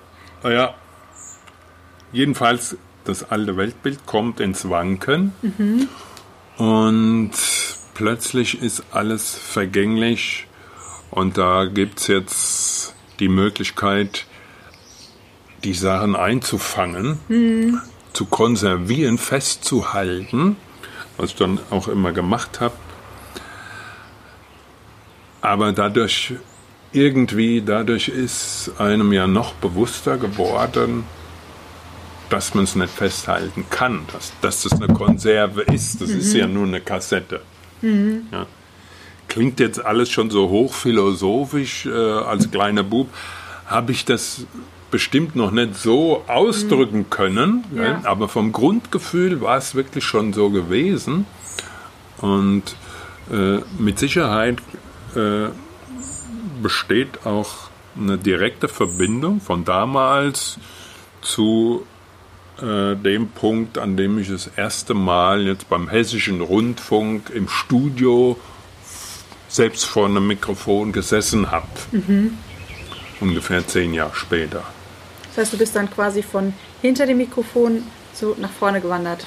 [0.42, 0.74] naja,
[2.12, 5.88] jedenfalls das alte Weltbild kommt ins Wanken mhm.
[6.56, 7.32] und
[7.94, 10.46] plötzlich ist alles vergänglich
[11.10, 14.26] und da gibt es jetzt die Möglichkeit,
[15.62, 17.80] die Sachen einzufangen, mhm.
[18.14, 20.56] Zu konservieren, festzuhalten,
[21.18, 22.74] was ich dann auch immer gemacht habe.
[25.42, 26.32] Aber dadurch
[26.92, 31.04] irgendwie, dadurch ist einem ja noch bewusster geworden,
[32.30, 36.00] dass man es nicht festhalten kann, dass, dass das eine Konserve ist.
[36.00, 36.18] Das mhm.
[36.18, 37.42] ist ja nur eine Kassette.
[37.82, 38.28] Mhm.
[38.32, 38.46] Ja.
[39.28, 41.86] Klingt jetzt alles schon so hochphilosophisch.
[41.86, 43.08] Äh, als kleiner Bub
[43.66, 44.46] habe ich das
[44.94, 47.10] bestimmt noch nicht so ausdrücken mhm.
[47.10, 48.00] können, ja.
[48.04, 51.26] aber vom Grundgefühl war es wirklich schon so gewesen.
[52.18, 52.62] Und
[53.28, 54.58] äh, mit Sicherheit
[55.16, 55.48] äh,
[56.62, 57.50] besteht auch
[57.98, 60.58] eine direkte Verbindung von damals
[61.22, 61.84] zu
[62.62, 68.38] äh, dem Punkt, an dem ich das erste Mal jetzt beim Hessischen Rundfunk im Studio
[69.48, 71.66] selbst vor einem Mikrofon gesessen habe.
[71.90, 72.38] Mhm.
[73.18, 74.62] Ungefähr zehn Jahre später.
[75.34, 79.26] Das heißt, du bist dann quasi von hinter dem Mikrofon so nach vorne gewandert.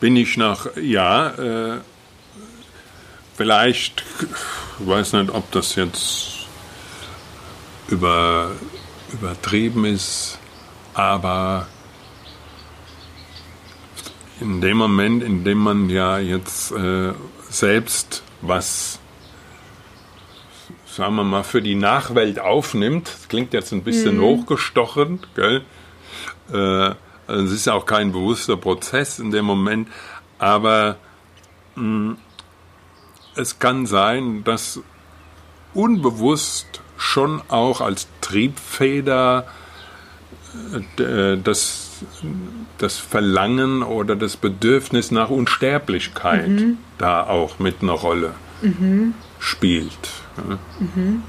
[0.00, 1.80] Bin ich nach, ja, äh,
[3.36, 4.04] vielleicht,
[4.80, 6.46] ich weiß nicht, ob das jetzt
[7.88, 8.50] über,
[9.12, 10.38] übertrieben ist,
[10.92, 11.66] aber
[14.40, 17.12] in dem Moment, in dem man ja jetzt äh,
[17.48, 18.98] selbst was,
[20.92, 24.22] sagen wir mal, für die Nachwelt aufnimmt, das klingt jetzt ein bisschen mhm.
[24.22, 25.62] hochgestochen, gell?
[26.52, 26.94] Äh,
[27.26, 29.88] also es ist auch kein bewusster Prozess in dem Moment,
[30.38, 30.96] aber
[31.76, 32.16] mh, hm,
[33.34, 34.80] es kann sein, dass
[35.72, 39.46] unbewusst schon auch als Triebfeder
[40.98, 41.88] äh, das
[42.78, 46.78] das Verlangen oder das Bedürfnis nach Unsterblichkeit mhm.
[46.98, 49.14] da auch mit einer Rolle mhm.
[49.38, 50.21] spielt.
[50.36, 50.58] Ja.
[50.80, 51.22] Mhm.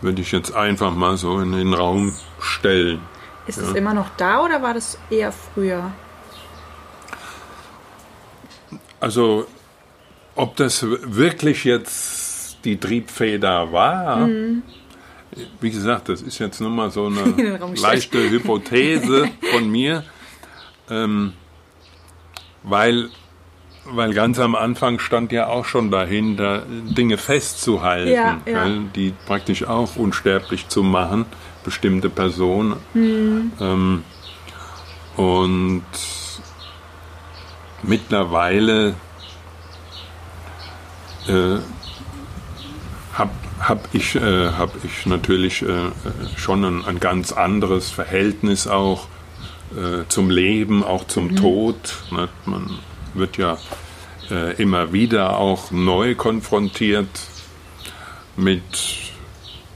[0.00, 3.00] Würde ich jetzt einfach mal so in den Raum stellen.
[3.46, 5.92] Ist es immer noch da oder war das eher früher?
[8.98, 9.46] Also,
[10.34, 14.62] ob das wirklich jetzt die Triebfeder war, mhm
[15.60, 20.04] wie gesagt, das ist jetzt nur mal so eine leichte Hypothese von mir,
[20.88, 21.32] ähm,
[22.62, 23.10] weil,
[23.90, 28.68] weil ganz am Anfang stand ja auch schon dahinter, Dinge festzuhalten, ja, ja.
[28.94, 31.26] die praktisch auch unsterblich zu machen,
[31.64, 32.76] bestimmte Personen.
[32.94, 33.52] Mhm.
[33.60, 34.04] Ähm,
[35.16, 35.84] und
[37.82, 38.94] mittlerweile
[41.28, 41.58] äh,
[43.14, 45.90] habe habe ich, äh, hab ich natürlich äh,
[46.36, 49.06] schon ein, ein, ganz anderes Verhältnis auch
[49.72, 51.36] äh, zum Leben, auch zum mhm.
[51.36, 51.96] Tod.
[52.10, 52.28] Ne?
[52.44, 52.78] Man
[53.16, 53.58] wird ja
[54.30, 57.08] äh, immer wieder auch neu konfrontiert
[58.36, 58.62] mit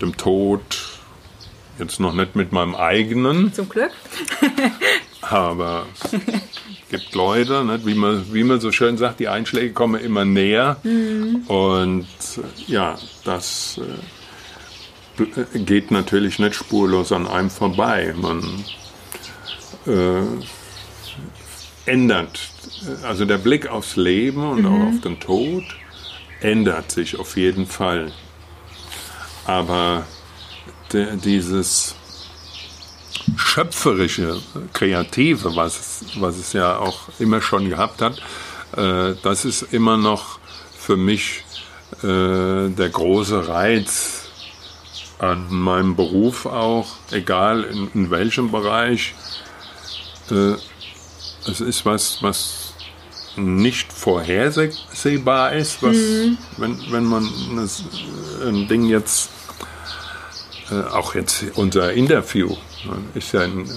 [0.00, 0.62] dem Tod.
[1.79, 3.53] Jetzt noch nicht mit meinem eigenen.
[3.53, 3.92] Zum Glück.
[5.22, 5.87] aber
[6.90, 10.76] gibt Leute, ne, wie, man, wie man so schön sagt, die Einschläge kommen immer näher.
[10.83, 11.44] Mhm.
[11.46, 12.07] Und
[12.66, 13.81] ja, das
[15.18, 18.12] äh, geht natürlich nicht spurlos an einem vorbei.
[18.16, 18.42] Man
[19.87, 20.22] äh,
[21.87, 22.51] ändert,
[23.03, 24.66] also der Blick aufs Leben und mhm.
[24.66, 25.64] auch auf den Tod
[26.40, 28.12] ändert sich auf jeden Fall.
[29.45, 30.07] Aber
[30.93, 31.95] de, dieses
[33.37, 34.40] schöpferische,
[34.73, 38.19] kreative, was es, was es ja auch immer schon gehabt hat,
[38.77, 40.38] äh, das ist immer noch
[40.79, 41.45] für mich
[42.03, 44.29] äh, der große Reiz
[45.19, 49.14] an meinem Beruf auch, egal in, in welchem Bereich.
[50.31, 50.55] Äh,
[51.51, 52.75] es ist was, was
[53.37, 56.39] nicht vorhersehbar ist, was, mhm.
[56.57, 57.85] wenn, wenn man das,
[58.45, 59.31] ein Ding jetzt,
[60.71, 62.57] äh, auch jetzt unser Interview,
[63.15, 63.69] ist ja, ein,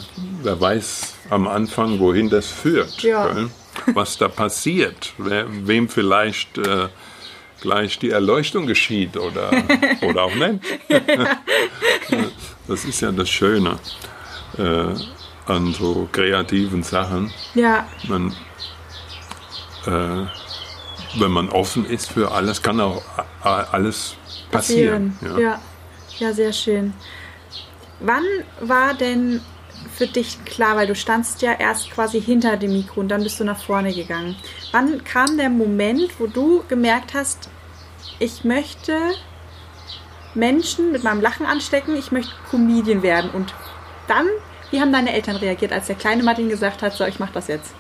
[0.42, 3.36] wer weiß am Anfang, wohin das führt, ja.
[3.88, 6.90] was da passiert, wer, wem vielleicht äh,
[7.62, 9.52] gleich die Erleuchtung geschieht oder,
[10.02, 10.60] oder auch nicht.
[12.68, 13.80] das ist ja das Schöne
[14.58, 14.94] äh,
[15.46, 17.32] an so kreativen Sachen.
[17.54, 17.88] Ja.
[18.08, 18.30] Man,
[19.86, 20.26] äh,
[21.20, 23.02] wenn man offen ist für alles, kann auch
[23.42, 24.16] alles
[24.52, 25.18] passieren.
[25.20, 25.40] passieren.
[25.40, 25.52] Ja.
[25.52, 25.62] ja.
[26.20, 26.94] ja, sehr schön.
[28.00, 28.24] Wann
[28.60, 29.42] war denn
[29.94, 33.40] für dich klar, weil du standst ja erst quasi hinter dem Mikro und dann bist
[33.40, 34.36] du nach vorne gegangen.
[34.72, 37.50] Wann kam der Moment, wo du gemerkt hast,
[38.20, 38.98] ich möchte
[40.34, 43.54] Menschen mit meinem Lachen anstecken, ich möchte Comedian werden und
[44.08, 44.28] dann,
[44.74, 47.48] wie haben deine Eltern reagiert, als der kleine Martin gesagt hat, so, ich mach das
[47.48, 47.76] jetzt?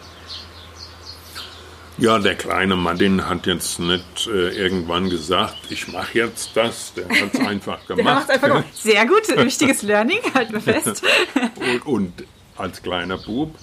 [1.97, 6.93] Ja, der kleine Martin hat jetzt nicht äh, irgendwann gesagt, ich mache jetzt das.
[6.93, 7.97] Der hat es einfach gemacht.
[7.97, 8.65] der macht einfach gemacht.
[8.75, 11.01] Sehr gut, wichtiges Learning, halten wir fest.
[11.55, 12.13] und, und,
[12.55, 13.55] als kleiner Bub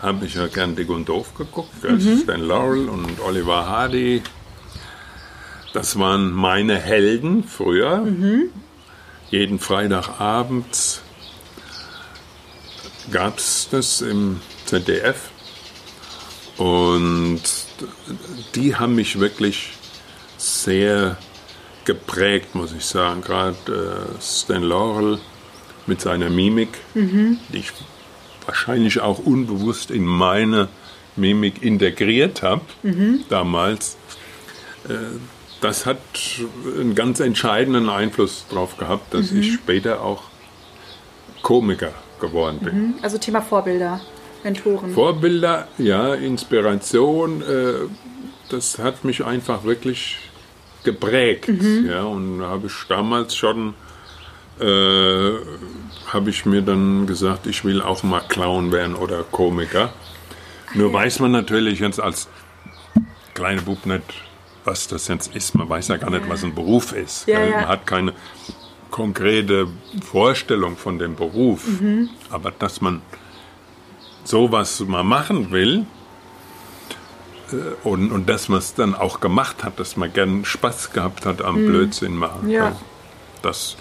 [0.00, 1.84] habe ich ja gern Dick und Doof geguckt.
[1.84, 2.22] Mhm.
[2.24, 4.22] Stan Laurel und Oliver Hardy.
[5.72, 7.98] Das waren meine Helden früher.
[7.98, 8.50] Mhm.
[9.30, 11.01] Jeden Freitagabend
[13.12, 15.30] gab es das im ZDF
[16.56, 17.42] und
[18.54, 19.70] die haben mich wirklich
[20.38, 21.16] sehr
[21.84, 23.22] geprägt, muss ich sagen.
[23.22, 25.18] Gerade äh, Stan Laurel
[25.86, 27.38] mit seiner Mimik, mhm.
[27.52, 27.72] die ich
[28.46, 30.68] wahrscheinlich auch unbewusst in meine
[31.16, 33.24] Mimik integriert habe mhm.
[33.28, 33.96] damals.
[34.88, 34.94] Äh,
[35.60, 35.98] das hat
[36.64, 39.40] einen ganz entscheidenden Einfluss darauf gehabt, dass mhm.
[39.40, 40.24] ich später auch
[41.42, 42.74] Komiker geworden bin.
[42.74, 42.94] Mhm.
[43.02, 44.00] Also Thema Vorbilder.
[44.42, 44.92] Mentoren.
[44.94, 47.74] Vorbilder, ja, Inspiration, äh,
[48.48, 50.18] das hat mich einfach wirklich
[50.84, 51.48] geprägt.
[51.48, 51.86] Mhm.
[51.88, 53.74] Ja, und habe ich damals schon,
[54.58, 55.32] äh,
[56.08, 59.92] habe ich mir dann gesagt, ich will auch mal Clown werden oder Komiker.
[60.74, 60.94] Nur ja.
[60.94, 62.28] weiß man natürlich jetzt als
[63.34, 64.02] kleiner Bub nicht,
[64.64, 65.54] was das jetzt ist.
[65.54, 67.26] Man weiß ja gar nicht, was ein Beruf ist.
[67.26, 68.12] Ja, man hat keine
[68.92, 69.66] konkrete
[70.04, 71.66] Vorstellung von dem Beruf.
[71.66, 72.10] Mhm.
[72.30, 73.02] Aber dass man
[74.22, 75.86] sowas mal machen will
[77.50, 81.26] äh, und, und dass man es dann auch gemacht hat, dass man gern Spaß gehabt
[81.26, 81.66] hat am mhm.
[81.66, 82.48] Blödsinn machen.
[82.48, 82.76] Ja.
[83.40, 83.76] Das,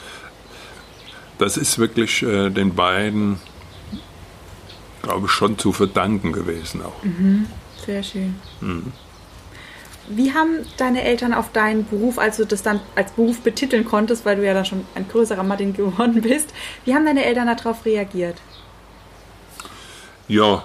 [1.38, 3.38] das ist wirklich äh, den beiden,
[5.04, 7.04] glaube ich, schon zu verdanken gewesen auch.
[7.04, 7.46] Mhm.
[7.86, 8.36] Sehr schön.
[10.12, 10.18] Mhm.
[10.18, 14.26] Wie haben deine Eltern auf deinen Beruf, als du das dann als Beruf betiteln konntest,
[14.26, 16.54] weil du ja dann schon ein größerer Martin geworden bist,
[16.86, 18.38] wie haben deine Eltern darauf reagiert?
[20.28, 20.64] Ja,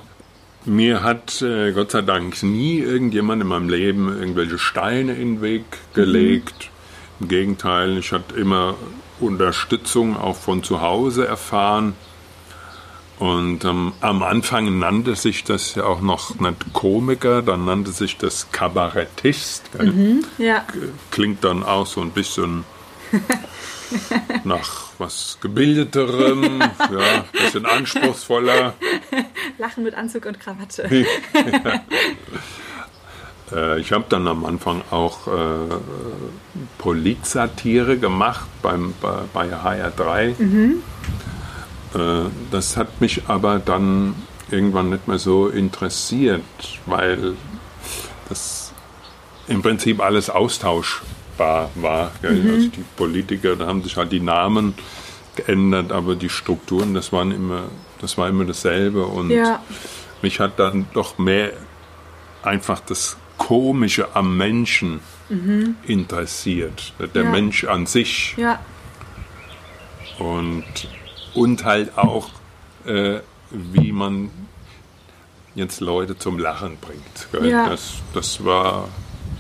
[0.65, 5.43] mir hat äh, Gott sei Dank nie irgendjemand in meinem Leben irgendwelche Steine in den
[5.43, 6.71] Weg gelegt.
[7.19, 7.23] Mhm.
[7.25, 8.75] Im Gegenteil, ich hatte immer
[9.21, 11.95] Unterstützung auch von zu Hause erfahren.
[13.19, 18.19] Und ähm, am Anfang nannte sich das ja auch noch nicht Komiker, dann nannte sich
[18.19, 19.71] das Kabarettist.
[19.81, 20.67] Mhm, ja.
[21.11, 22.65] Klingt dann auch so ein bisschen
[24.45, 28.75] nach was gebildeterem, ja, ein bisschen anspruchsvoller.
[29.59, 30.89] Lachen mit Anzug und Krawatte.
[31.33, 31.81] ja.
[33.53, 35.75] äh, ich habe dann am Anfang auch äh,
[36.79, 40.35] Politsatire gemacht beim, bei, bei HR3.
[40.39, 40.83] Mhm.
[41.95, 44.15] Äh, das hat mich aber dann
[44.51, 46.45] irgendwann nicht mehr so interessiert,
[46.87, 47.35] weil
[48.29, 48.73] das
[49.49, 51.03] im Prinzip alles Austausch
[51.37, 51.71] war.
[51.75, 52.51] war mhm.
[52.51, 54.75] Also die Politiker, da haben sich halt die Namen
[55.37, 57.65] geändert, aber die Strukturen, das waren immer,
[58.01, 59.07] das war immer dasselbe.
[59.07, 59.63] Und ja.
[60.23, 61.53] mich hat dann doch mehr
[62.43, 65.77] einfach das Komische am Menschen mhm.
[65.87, 66.95] interessiert.
[67.15, 67.31] Der ja.
[67.31, 68.35] Mensch an sich.
[68.39, 68.61] Ja.
[70.19, 70.65] Und,
[71.37, 72.31] und halt auch,
[72.87, 73.21] äh,
[73.51, 74.31] wie man
[75.55, 77.45] jetzt Leute zum Lachen bringt.
[77.51, 77.69] Ja.
[77.69, 78.89] Das, das war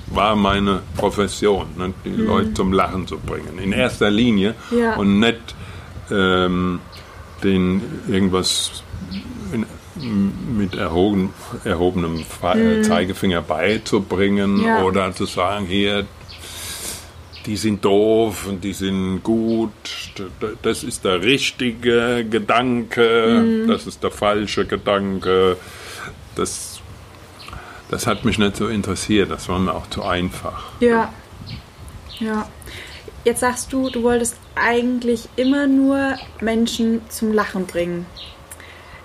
[0.09, 1.93] war meine Profession, ne?
[2.05, 2.27] die mhm.
[2.27, 3.59] Leute zum Lachen zu bringen.
[3.59, 4.95] In erster Linie ja.
[4.97, 5.55] und nicht
[6.11, 6.81] ähm,
[7.43, 8.83] den irgendwas
[9.53, 9.67] in,
[10.57, 11.33] mit erhoben,
[11.65, 12.85] erhobenem mhm.
[12.85, 14.83] Zeigefinger beizubringen ja.
[14.83, 16.07] oder zu sagen, hier,
[17.47, 19.71] die sind doof und die sind gut,
[20.63, 23.69] das ist der richtige Gedanke, mhm.
[23.69, 25.57] das ist der falsche Gedanke.
[26.35, 26.81] Das,
[27.89, 30.65] das hat mich nicht so interessiert, das war mir auch zu einfach.
[30.81, 31.13] Ja,
[32.19, 32.49] ja.
[33.25, 38.07] Jetzt sagst du, du wolltest eigentlich immer nur Menschen zum Lachen bringen.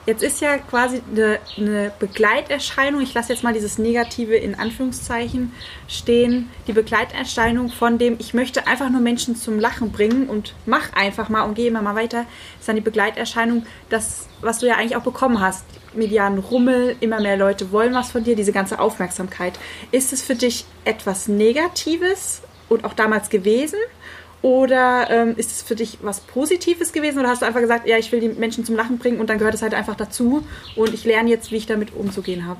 [0.07, 5.51] Jetzt ist ja quasi eine, eine, Begleiterscheinung, ich lasse jetzt mal dieses Negative in Anführungszeichen
[5.87, 10.93] stehen, die Begleiterscheinung von dem, ich möchte einfach nur Menschen zum Lachen bringen und mach
[10.93, 12.25] einfach mal und gehe immer mal weiter,
[12.59, 15.65] ist dann die Begleiterscheinung, das, was du ja eigentlich auch bekommen hast.
[15.93, 19.59] Medianen Rummel, immer mehr Leute wollen was von dir, diese ganze Aufmerksamkeit.
[19.91, 23.77] Ist es für dich etwas Negatives und auch damals gewesen?
[24.41, 27.97] Oder ähm, ist es für dich was Positives gewesen oder hast du einfach gesagt, ja,
[27.97, 30.93] ich will die Menschen zum Lachen bringen und dann gehört es halt einfach dazu und
[30.93, 32.59] ich lerne jetzt, wie ich damit umzugehen habe?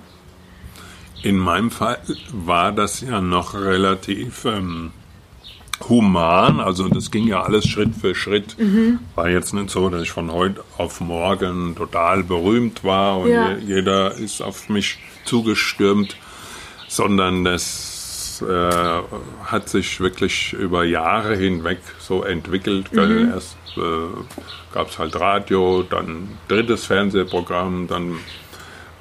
[1.23, 1.99] In meinem Fall
[2.32, 4.91] war das ja noch relativ ähm,
[5.89, 8.57] human, also das ging ja alles Schritt für Schritt.
[8.59, 8.99] Mhm.
[9.15, 13.55] War jetzt nicht so, dass ich von heute auf morgen total berühmt war und ja.
[13.57, 16.15] jeder ist auf mich zugestürmt,
[16.88, 17.90] sondern das
[18.41, 19.03] äh,
[19.45, 22.91] hat sich wirklich über Jahre hinweg so entwickelt.
[22.93, 23.31] Mhm.
[23.33, 23.81] Erst äh,
[24.73, 28.19] gab es halt Radio, dann drittes Fernsehprogramm, dann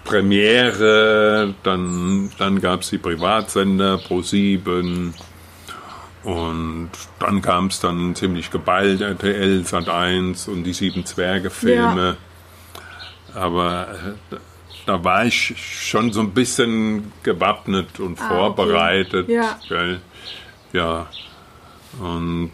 [0.04, 5.12] Premiere, dann, dann gab es die Privatsender Pro7
[6.22, 12.16] und dann kam es dann ziemlich geballt, RTL, Sat1 und die Sieben Zwerge Filme.
[13.34, 13.40] Ja.
[13.40, 13.88] Aber
[14.30, 14.36] äh,
[14.86, 19.24] da war ich schon so ein bisschen gewappnet und ah, vorbereitet.
[19.24, 19.34] Okay.
[19.34, 19.58] Ja.
[19.68, 20.00] Gell?
[20.72, 21.06] ja.
[21.98, 22.52] Und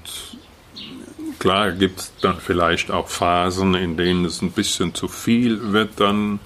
[1.39, 6.01] klar gibt es dann vielleicht auch Phasen, in denen es ein bisschen zu viel wird
[6.01, 6.41] dann.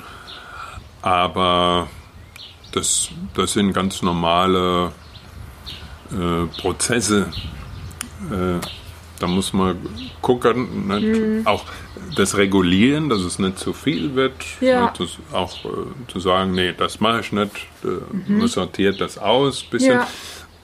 [1.03, 1.89] Aber
[2.73, 4.93] das, das sind ganz normale
[6.13, 7.29] äh, Prozesse.
[8.31, 8.61] Äh,
[9.19, 9.79] da muss man
[10.23, 11.47] gucken, nicht, mhm.
[11.47, 11.65] auch
[12.17, 14.93] das Regulieren, dass es nicht zu viel wird, ja.
[14.99, 15.69] nicht, auch äh,
[16.09, 17.53] zu sagen, nee, das mache ich nicht,
[17.85, 17.89] äh,
[18.29, 18.39] mhm.
[18.39, 20.07] man sortiert das aus, bisschen, ja.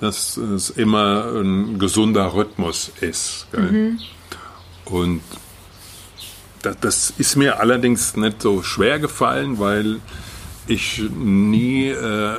[0.00, 3.46] dass es immer ein gesunder Rhythmus ist.
[3.52, 3.98] Mhm.
[4.86, 5.22] Und
[6.62, 10.00] das, das, ist mir allerdings nicht so schwer gefallen, weil
[10.66, 12.38] ich nie, äh,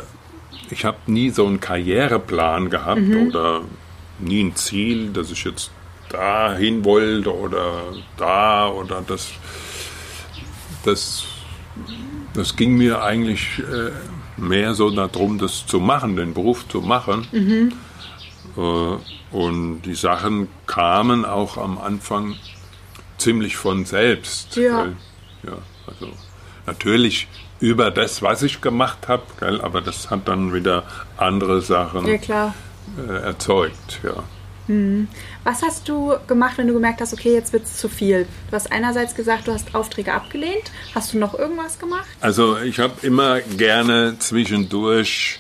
[0.70, 3.28] ich habe nie so einen Karriereplan gehabt mhm.
[3.28, 3.62] oder
[4.20, 5.72] nie ein Ziel, dass ich jetzt
[6.10, 7.84] dahin wollte oder
[8.18, 9.32] da oder das,
[10.84, 11.26] das,
[12.34, 13.92] das ging mir eigentlich äh,
[14.40, 17.28] mehr so darum, das zu machen, den Beruf zu machen.
[17.32, 17.74] Mhm.
[18.58, 22.36] Äh, und die Sachen kamen auch am Anfang
[23.18, 24.56] ziemlich von selbst.
[24.56, 24.88] Ja.
[25.44, 26.12] ja also
[26.66, 27.28] natürlich
[27.60, 29.24] über das, was ich gemacht habe,
[29.64, 30.84] aber das hat dann wieder
[31.18, 32.54] andere Sachen ja,
[32.98, 34.00] äh, erzeugt.
[34.04, 34.24] Ja.
[34.68, 35.08] Hm.
[35.44, 38.28] Was hast du gemacht, wenn du gemerkt hast, okay, jetzt wird es zu viel?
[38.50, 40.72] Du hast einerseits gesagt, du hast Aufträge abgelehnt.
[40.94, 42.08] Hast du noch irgendwas gemacht?
[42.22, 45.40] Also ich habe immer gerne zwischendurch,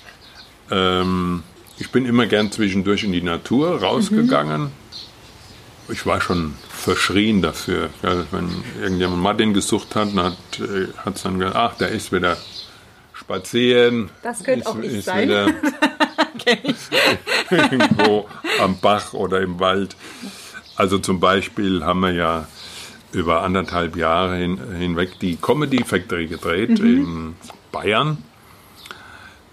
[0.71, 1.43] ähm,
[1.77, 4.61] ich bin immer gern zwischendurch in die Natur rausgegangen.
[4.61, 4.71] Mhm.
[5.89, 7.89] Ich war schon verschrien dafür.
[8.03, 8.49] Ja, wenn
[8.81, 10.35] irgendjemand Martin gesucht hat, dann
[10.97, 12.37] hat es äh, dann gesagt, ach, der ist wieder
[13.13, 14.09] spazieren.
[14.21, 15.29] Das könnte ist, auch ich sein.
[17.49, 18.27] irgendwo
[18.59, 19.95] am Bach oder im Wald.
[20.75, 22.47] Also zum Beispiel haben wir ja
[23.11, 26.85] über anderthalb Jahre hin, hinweg die Comedy Factory gedreht mhm.
[26.85, 27.35] in
[27.71, 28.17] Bayern.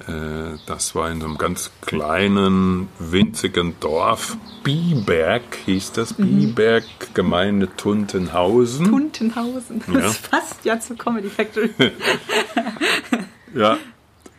[0.07, 4.37] Äh, das war in so einem ganz kleinen, winzigen Dorf.
[4.63, 6.19] Biberg hieß das.
[6.19, 6.39] Mhm.
[6.39, 6.85] Biberg,
[7.15, 8.87] Gemeinde Tuntenhausen.
[8.87, 10.29] Tuntenhausen, das ja.
[10.31, 11.71] passt ja zur Comedy Factory.
[13.55, 13.79] ja,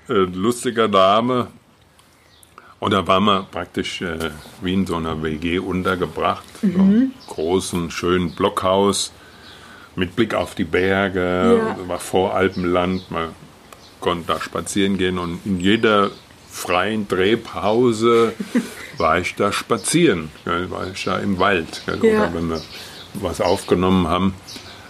[0.09, 1.47] äh, lustiger Name.
[2.85, 4.29] Und da waren wir praktisch äh,
[4.61, 6.43] wie in so einer WG untergebracht.
[6.61, 7.13] Mhm.
[7.19, 9.11] So großen, schönen Blockhaus
[9.95, 11.63] mit Blick auf die Berge.
[11.79, 11.87] Ja.
[11.87, 13.09] War vor Alpenland.
[13.09, 13.29] Man
[14.01, 16.11] konnte da spazieren gehen und in jeder
[16.47, 18.33] freien Drehpause
[18.99, 20.29] war ich da spazieren.
[20.43, 21.81] Gell, war ich da im Wald.
[21.87, 22.19] Gell, ja.
[22.19, 22.61] Oder wenn wir
[23.15, 24.35] was aufgenommen haben.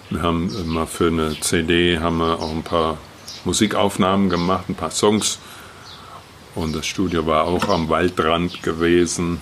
[0.10, 2.98] Wir haben immer für eine CD haben wir auch ein paar
[3.46, 5.40] Musikaufnahmen gemacht, ein paar Songs
[6.56, 9.42] und das Studio war auch am Waldrand gewesen,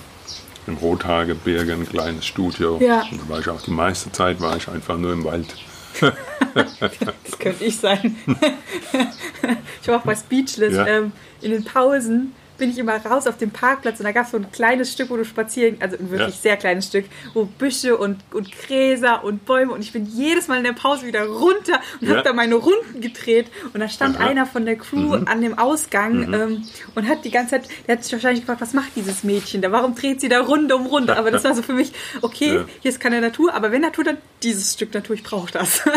[0.67, 2.79] im Rothaargebirge, ein kleines Studio.
[2.81, 3.03] Ja.
[3.11, 5.55] Und da war ich auch die meiste Zeit war ich einfach nur im Wald.
[6.53, 8.15] das könnte ich sein.
[9.81, 10.73] ich war auch bei Speechless.
[10.73, 10.87] Ja.
[10.87, 11.11] Ähm,
[11.41, 12.33] in den Pausen
[12.63, 15.09] bin ich immer raus auf dem Parkplatz und da gab es so ein kleines Stück,
[15.09, 16.41] wo du spazieren, also ein wirklich Ja.
[16.41, 17.03] sehr kleines Stück,
[17.33, 21.05] wo Büsche und, und Gräser und Bäume und ich bin jedes Mal in der Pause
[21.05, 22.13] wieder runter und Ja.
[22.13, 24.27] habe da meine Runden gedreht und da stand Aha.
[24.27, 26.63] einer von der Crew an dem Ausgang ähm,
[26.95, 29.73] und hat die ganze Zeit, der hat sich wahrscheinlich gefragt, was macht dieses Mädchen da,
[29.73, 31.91] warum dreht sie da Runde um Runde, aber das war so für mich,
[32.21, 32.65] okay, Ja.
[32.79, 35.81] hier ist keine Natur, aber wenn Natur, dann dieses Stück Natur, ich brauche das.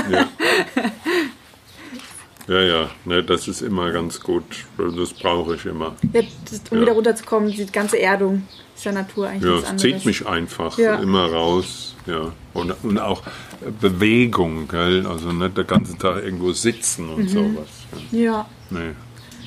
[2.49, 2.61] Ja.
[2.61, 4.45] Ja, ne, das ist immer ganz gut.
[4.79, 5.97] Das brauche ich immer.
[6.13, 6.83] Ja, das, um Ja.
[6.83, 10.97] wieder runterzukommen, die ganze Erdung ist ja Natur eigentlich Ja, es zieht mich einfach Ja.
[10.97, 11.95] immer raus.
[12.07, 12.33] Ja.
[12.55, 13.23] Und, und auch
[13.81, 15.07] Bewegung, gell?
[15.07, 17.15] Also nicht den ganzen Tag irgendwo sitzen Mhm.
[17.15, 17.69] und sowas.
[18.13, 18.47] Ja.
[18.71, 18.93] Nee.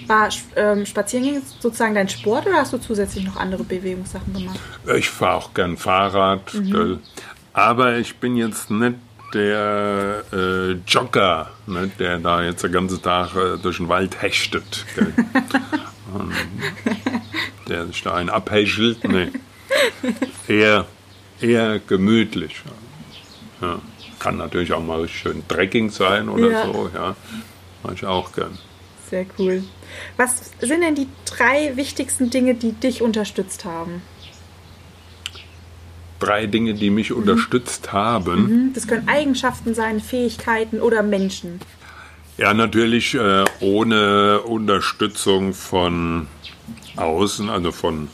[0.07, 4.59] War ähm, Spaziergänge sozusagen dein Sport oder hast du zusätzlich noch andere Bewegungssachen gemacht?
[4.97, 6.71] Ich fahre auch gern Fahrrad, Mhm.
[6.71, 6.99] gell?
[7.53, 8.95] aber ich bin jetzt nicht
[9.33, 14.85] der äh, Jogger, ne, der da jetzt den ganzen Tag äh, durch den Wald hechtet.
[16.13, 16.33] Und
[17.67, 19.03] der sich da einen abhechelt.
[19.07, 19.29] Nee.
[20.47, 20.85] Eher,
[21.41, 22.61] eher gemütlich.
[23.61, 23.79] Ja.
[24.19, 26.65] Kann natürlich auch mal schön Trekking sein oder Ja.
[26.65, 26.89] so.
[26.93, 27.15] Ja.
[27.83, 28.57] Mach ich auch gern.
[29.09, 29.63] Sehr cool.
[30.17, 34.01] Was sind denn die drei wichtigsten Dinge, die dich unterstützt haben?
[36.19, 37.17] Drei Dinge, die mich Mhm.
[37.17, 38.71] unterstützt haben.
[38.73, 41.59] Das können Eigenschaften sein, Fähigkeiten oder Menschen.
[42.37, 46.27] Ja, natürlich äh, ohne Unterstützung von
[46.95, 48.07] außen, also von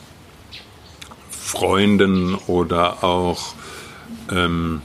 [1.30, 3.54] Freunden oder auch
[4.30, 4.82] ähm,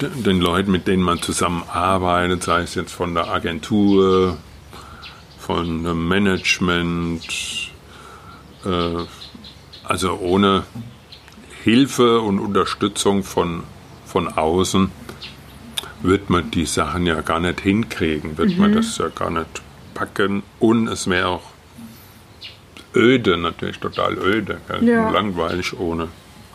[0.00, 4.38] den Leuten, mit denen man zusammenarbeitet, sei es jetzt von der Agentur,
[5.38, 7.26] von dem Management,
[8.64, 9.04] äh,
[9.82, 10.62] also ohne
[11.64, 13.62] Hilfe und Unterstützung von,
[14.06, 14.90] von außen
[16.02, 19.62] wird man die Sachen ja gar nicht hinkriegen, wird man das ja gar nicht
[19.94, 21.42] packen und es wäre auch
[22.94, 24.60] öde, natürlich total öde?
[24.82, 25.08] Ja.
[25.10, 26.08] langweilig ohne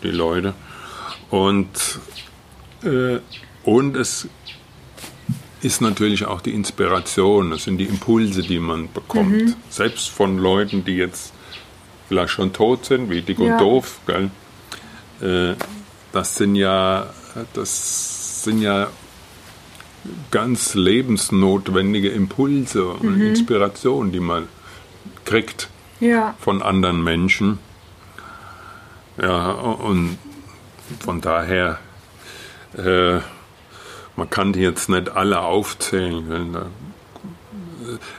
[0.04, 0.54] die Leute.
[1.30, 1.98] Und,
[2.84, 3.18] äh,
[3.64, 4.28] und es
[5.60, 9.56] ist natürlich auch die Inspiration, das sind die Impulse, die man bekommt.
[9.68, 11.32] Selbst von Leuten, die jetzt
[12.08, 13.54] vielleicht schon tot sind, wie dick Ja.
[13.54, 14.30] und doof, gell?
[15.22, 15.54] Äh,
[16.12, 17.06] das sind ja,
[17.54, 18.88] das sind ja
[20.30, 24.48] ganz lebensnotwendige Impulse und Inspirationen, die man
[25.24, 25.68] kriegt
[26.00, 26.34] Ja.
[26.40, 27.58] von anderen Menschen.
[29.20, 30.16] Ja, und
[31.04, 31.78] von daher,
[32.76, 33.18] äh,
[34.16, 36.52] man kann die jetzt nicht alle aufzählen.
[36.52, 36.66] Da-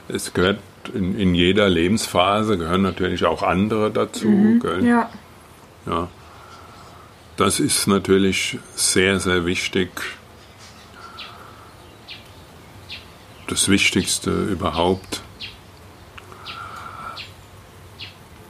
[0.08, 0.60] Es gehört
[0.94, 4.58] in, in jeder Lebensphase gehören natürlich auch andere dazu.
[4.60, 4.84] Gell.
[4.86, 5.10] Ja.
[5.86, 6.08] Ja.
[7.36, 9.90] Das ist natürlich sehr, sehr wichtig.
[13.48, 15.22] Das Wichtigste überhaupt.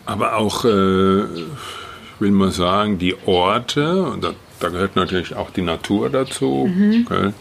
[0.05, 5.51] Aber auch, äh, ich will mal sagen, die Orte, und da, da gehört natürlich auch
[5.51, 6.68] die Natur dazu.
[7.09, 7.35] Gell?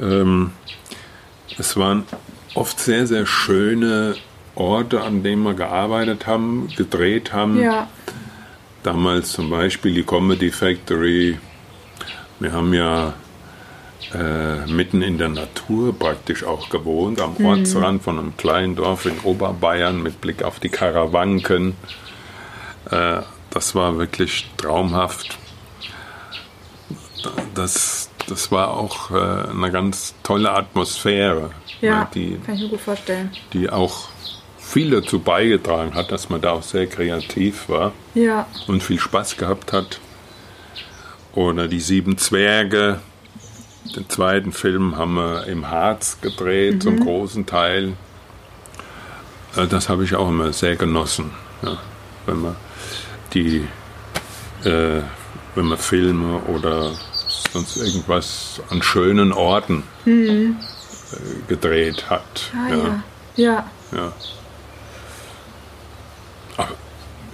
[0.00, 0.52] Ähm,
[1.58, 2.04] es waren
[2.54, 4.14] oft sehr, sehr schöne
[4.54, 7.60] Orte, an denen wir gearbeitet haben, gedreht haben.
[7.60, 7.88] Ja.
[8.82, 11.38] Damals zum Beispiel die Comedy Factory.
[12.38, 13.12] Wir haben ja
[14.14, 19.18] äh, mitten in der Natur praktisch auch gewohnt, am Ortsrand von einem kleinen Dorf in
[19.20, 21.74] Oberbayern mit Blick auf die Karawanken.
[22.90, 23.20] Äh,
[23.50, 25.36] das war wirklich traumhaft.
[27.54, 31.50] Das, das war auch äh, eine ganz tolle Atmosphäre,
[31.82, 32.00] Ja.
[32.00, 33.30] ne, die, Kann ich mir gut vorstellen.
[33.52, 34.08] die auch
[34.70, 38.46] viel dazu beigetragen hat, dass man da auch sehr kreativ war Ja.
[38.68, 39.98] und viel Spaß gehabt hat.
[41.34, 43.00] Oder die Sieben Zwerge.
[43.96, 47.94] Den zweiten Film haben wir im Harz gedreht, zum großen Teil.
[49.56, 51.30] Äh, Das habe ich auch immer sehr genossen.
[51.62, 51.78] Ja,
[52.26, 52.56] wenn man
[53.34, 53.64] die,
[54.64, 55.00] äh,
[55.54, 56.92] wenn man Filme oder
[57.52, 60.50] sonst irgendwas an schönen Orten äh,
[61.48, 62.50] gedreht hat.
[62.54, 63.02] Ah, ja.
[63.36, 63.70] ja.
[63.92, 64.12] Ja.
[66.60, 66.68] Ja.
[66.68, 66.74] Ach,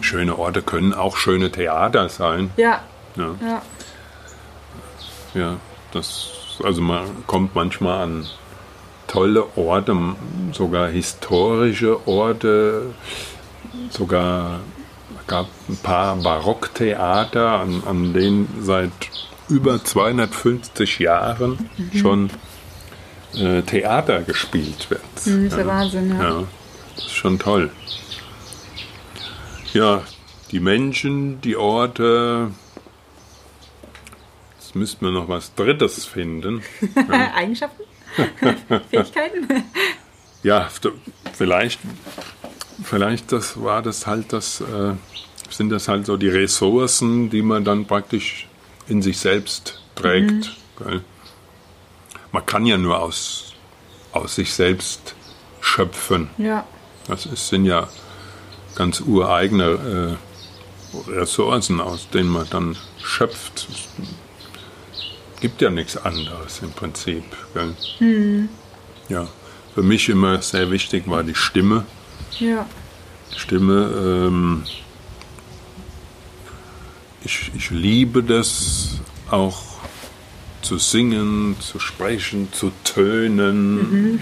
[0.01, 2.51] schöne Orte können auch schöne Theater sein.
[2.57, 2.81] Ja.
[3.17, 3.63] Ja, Ja.
[5.35, 5.57] ja
[5.93, 6.29] das,
[6.63, 8.27] also man kommt manchmal an
[9.07, 9.97] tolle Orte,
[10.53, 12.95] sogar historische Orte,
[13.91, 14.61] sogar
[15.27, 18.93] gab ein paar Barocktheater, an, an denen seit
[19.49, 22.31] über 250 Jahren schon
[23.35, 25.01] äh, Theater gespielt wird.
[25.25, 26.23] Hm, ist der Wahnsinn, ja.
[26.23, 26.45] Ja,
[26.97, 27.71] das ist schon toll.
[29.77, 30.03] Ja,
[30.53, 32.51] die Menschen, die Orte.
[34.59, 36.63] Jetzt müssten wir noch was Drittes finden.
[37.35, 37.83] Eigenschaften?
[38.91, 39.65] Fähigkeiten?
[40.43, 40.71] Ja,
[41.35, 41.79] vielleicht
[42.85, 44.95] vielleicht das war das halt das, äh,
[45.51, 48.49] sind das halt so die Ressourcen, die man dann praktisch
[48.89, 50.57] in sich selbst trägt.
[50.81, 51.03] Mhm.
[52.33, 53.53] Man kann ja nur aus,
[54.13, 55.15] aus sich selbst
[55.61, 56.31] schöpfen.
[56.39, 56.67] Ja.
[57.09, 57.91] Das ist, sind ja
[58.77, 60.19] ganz ureigene
[61.09, 63.67] äh, Ressourcen, aus denen man dann schöpft.
[65.35, 67.25] Es gibt ja nichts anderes im Prinzip.
[67.99, 68.49] Mhm.
[69.09, 69.29] Ja,
[69.75, 71.85] für mich immer sehr wichtig war die Stimme.
[72.39, 72.67] Ja.
[73.37, 74.29] Stimme.
[74.29, 74.63] Ähm,
[77.25, 79.01] ich, ich liebe das
[79.31, 79.63] auch
[80.63, 83.75] zu singen, zu sprechen, zu tönen,
[84.15, 84.21] mhm.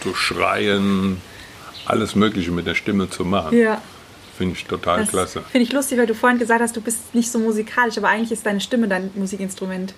[0.00, 1.20] zu schreien,
[1.86, 3.56] alles Mögliche mit der Stimme zu machen.
[3.56, 3.80] Ja.
[4.36, 5.42] Finde ich total das klasse.
[5.52, 8.32] Finde ich lustig, weil du vorhin gesagt hast, du bist nicht so musikalisch, aber eigentlich
[8.32, 9.94] ist deine Stimme dein Musikinstrument.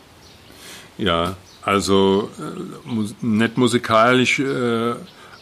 [0.99, 4.95] Ja, also äh, nicht musikalisch äh,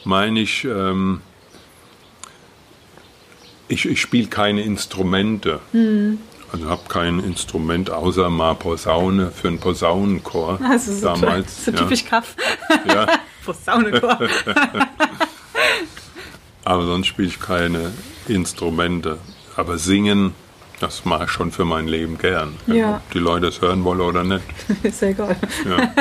[0.04, 1.20] meine ich, ähm,
[3.68, 5.60] ich, ich spiele keine Instrumente.
[5.72, 6.18] Mhm.
[6.52, 10.60] Also habe kein Instrument außer mal Posaune für einen Posaunenchor.
[10.62, 11.56] Also so damals.
[11.64, 11.78] So ja.
[11.78, 12.36] typisch Kaff.
[12.86, 13.06] Ja.
[13.44, 14.18] Posaunenchor.
[16.64, 17.92] Aber sonst spiele ich keine
[18.26, 19.18] Instrumente.
[19.56, 20.34] Aber singen,
[20.80, 22.56] das mache ich schon für mein Leben gern.
[22.66, 22.96] Ja.
[22.96, 24.44] Ob die Leute es hören wollen oder nicht.
[24.82, 25.36] Ist ja egal.
[25.64, 25.94] Ja.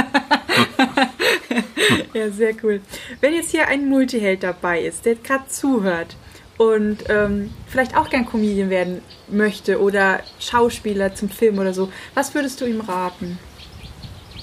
[2.13, 2.81] ja, sehr cool.
[3.21, 6.15] Wenn jetzt hier ein Multiheld dabei ist, der gerade zuhört
[6.57, 12.33] und ähm, vielleicht auch gern Comedian werden möchte oder Schauspieler zum Film oder so, was
[12.33, 13.37] würdest du ihm raten?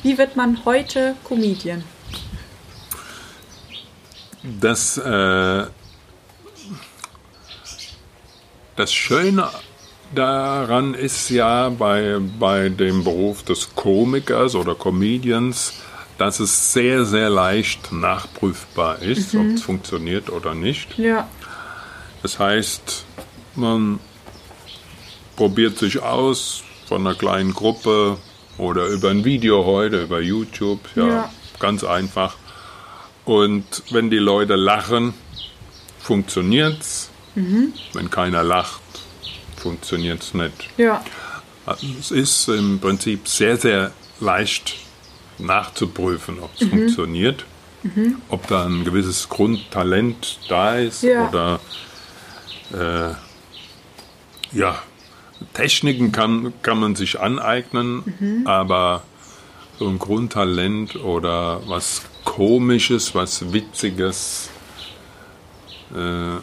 [0.02, 1.84] Wie wird man heute Comedian?
[4.42, 5.66] Das, äh,
[8.80, 9.46] das Schöne
[10.14, 15.74] daran ist ja bei, bei dem Beruf des Komikers oder Comedians,
[16.16, 19.40] dass es sehr, sehr leicht nachprüfbar ist, mhm.
[19.40, 20.98] ob es funktioniert oder nicht.
[20.98, 21.28] Ja.
[22.22, 23.04] Das heißt,
[23.54, 24.00] man
[25.36, 28.16] probiert sich aus von einer kleinen Gruppe
[28.56, 31.30] oder über ein Video heute, über YouTube, ja, ja.
[31.58, 32.36] ganz einfach.
[33.26, 35.12] Und wenn die Leute lachen,
[35.98, 37.09] funktioniert's.
[37.34, 37.72] Mhm.
[37.92, 38.80] Wenn keiner lacht,
[39.56, 40.68] funktioniert es nicht.
[40.76, 41.04] Ja.
[42.00, 44.76] Es ist im Prinzip sehr, sehr leicht
[45.38, 46.70] nachzuprüfen, ob es mhm.
[46.70, 47.44] funktioniert,
[47.82, 48.16] mhm.
[48.28, 51.28] ob da ein gewisses Grundtalent da ist ja.
[51.28, 51.60] oder
[52.72, 53.14] äh,
[54.56, 54.82] ja,
[55.54, 58.46] Techniken kann, kann man sich aneignen, mhm.
[58.46, 59.02] aber
[59.78, 64.50] so ein Grundtalent oder was Komisches, was Witziges,
[65.94, 66.36] äh,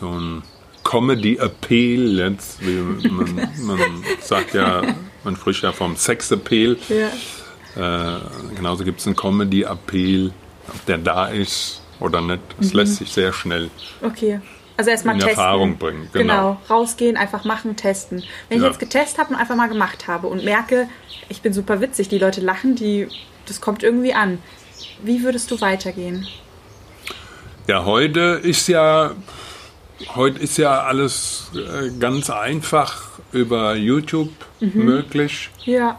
[0.00, 0.42] so ein
[0.82, 4.82] Comedy Appeal, jetzt, man, man sagt ja,
[5.24, 6.76] man spricht ja vom Sex Appeal.
[6.88, 8.16] Ja.
[8.16, 8.20] Äh,
[8.56, 10.32] genauso gibt es einen Comedy Appeal,
[10.68, 12.40] ob der da ist oder nicht.
[12.58, 12.78] Das mhm.
[12.78, 13.70] lässt sich sehr schnell
[14.02, 14.40] okay.
[14.76, 15.38] Also erstmal in testen.
[15.38, 16.08] Erfahrung bringen.
[16.14, 16.22] Genau.
[16.22, 16.60] genau.
[16.70, 18.24] rausgehen, einfach machen, testen.
[18.48, 18.70] Wenn ich ja.
[18.70, 20.88] jetzt getestet habe und einfach mal gemacht habe und merke,
[21.28, 23.06] ich bin super witzig, die Leute lachen, die,
[23.44, 24.38] das kommt irgendwie an.
[25.02, 26.26] Wie würdest du weitergehen?
[27.66, 29.12] Ja, heute ist ja
[30.14, 34.84] heute ist ja alles äh, ganz einfach über YouTube mhm.
[34.84, 35.50] möglich.
[35.64, 35.98] Ja.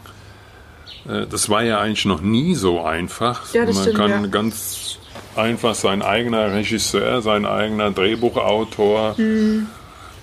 [1.08, 3.52] Äh, das war ja eigentlich noch nie so einfach.
[3.54, 4.26] Ja, das Man stimmt, kann ja.
[4.26, 4.98] ganz
[5.36, 9.66] einfach sein eigener Regisseur, sein eigener Drehbuchautor mhm.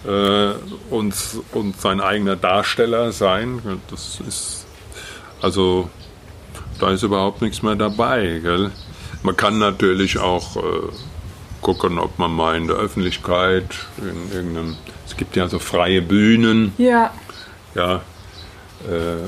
[0.05, 0.51] äh,
[0.89, 1.15] und,
[1.53, 3.81] und sein eigener Darsteller sein.
[3.89, 4.65] Das ist
[5.41, 5.89] also
[6.79, 8.39] da ist überhaupt nichts mehr dabei.
[8.41, 8.71] Gell?
[9.23, 10.55] Man kann natürlich auch
[11.61, 13.65] gucken, ob man mal in der Öffentlichkeit,
[13.97, 17.11] in irgendeinem, es gibt ja so freie Bühnen, ja,
[17.75, 18.01] ja
[18.87, 19.23] äh,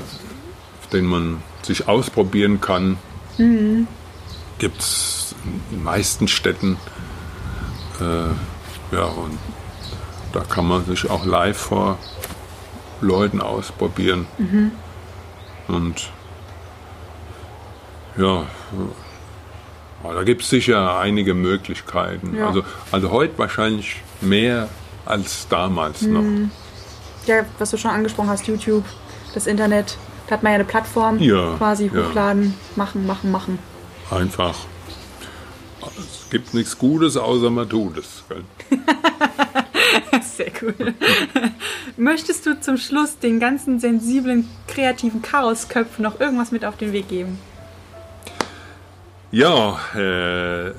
[0.80, 2.98] auf denen man sich ausprobieren kann.
[3.38, 3.86] Mhm.
[4.58, 6.76] Gibt es in den meisten Städten.
[8.00, 9.38] Äh, ja, und
[10.32, 11.98] da kann man sich auch live vor
[13.00, 14.26] Leuten ausprobieren.
[14.38, 14.72] Mhm.
[15.68, 16.10] Und
[18.16, 18.46] ja,
[20.02, 22.36] da gibt es sicher einige Möglichkeiten.
[22.36, 22.48] Ja.
[22.48, 24.68] Also, also heute wahrscheinlich mehr
[25.04, 26.12] als damals mhm.
[26.12, 26.50] noch.
[27.26, 28.84] Ja, was du schon angesprochen hast, YouTube,
[29.34, 29.96] das Internet,
[30.26, 32.08] da hat man ja eine Plattform, ja, quasi ja.
[32.08, 33.58] hochladen, machen, machen, machen.
[34.10, 34.54] Einfach.
[35.98, 38.24] Es gibt nichts Gutes, außer man tut es.
[40.36, 40.74] Sehr cool.
[41.96, 47.08] Möchtest du zum Schluss den ganzen sensiblen, kreativen Chaosköpfen noch irgendwas mit auf den Weg
[47.08, 47.38] geben?
[49.32, 50.72] Ja, äh,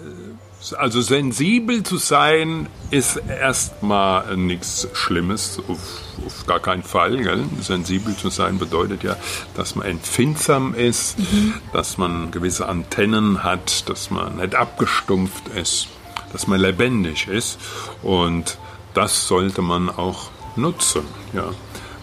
[0.77, 5.79] also sensibel zu sein ist erstmal nichts Schlimmes, auf,
[6.25, 7.17] auf, gar keinen Fall.
[7.17, 7.43] Gell?
[7.59, 9.17] Sensibel zu sein bedeutet ja,
[9.55, 11.55] dass man empfindsam ist, mhm.
[11.73, 15.87] dass man gewisse Antennen hat, dass man nicht abgestumpft ist.
[16.31, 17.59] dass man lebendig ist.
[18.01, 18.57] Und
[18.93, 21.03] das sollte man auch nutzen.
[21.33, 21.49] Ja.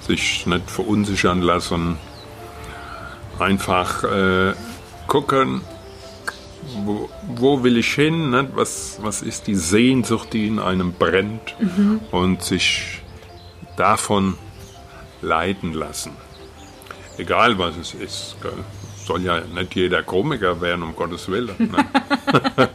[0.07, 1.97] Sich nicht verunsichern lassen.
[3.39, 4.55] Einfach äh,
[5.07, 5.63] gucken,
[6.85, 8.31] wo, wo, will ich hin?
[8.31, 8.49] Ne?
[8.55, 11.55] Was, was ist die Sehnsucht, die in einem brennt?
[11.59, 12.01] Mhm.
[12.11, 13.03] Und sich
[13.77, 14.37] davon
[15.23, 16.13] leiten lassen.
[17.19, 18.37] Egal was es ist.
[18.43, 18.53] Gell?
[19.05, 21.55] Soll ja nicht jeder Komiker werden, um Gottes Willen.
[21.59, 22.69] Ne?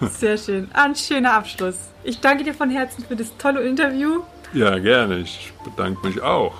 [0.10, 0.70] Sehr schön.
[0.72, 1.76] Ein schöner Abschluss.
[2.04, 4.22] Ich danke dir von Herzen für das tolle Interview.
[4.52, 5.18] Ja, gerne.
[5.18, 6.54] Ich bedanke mich auch.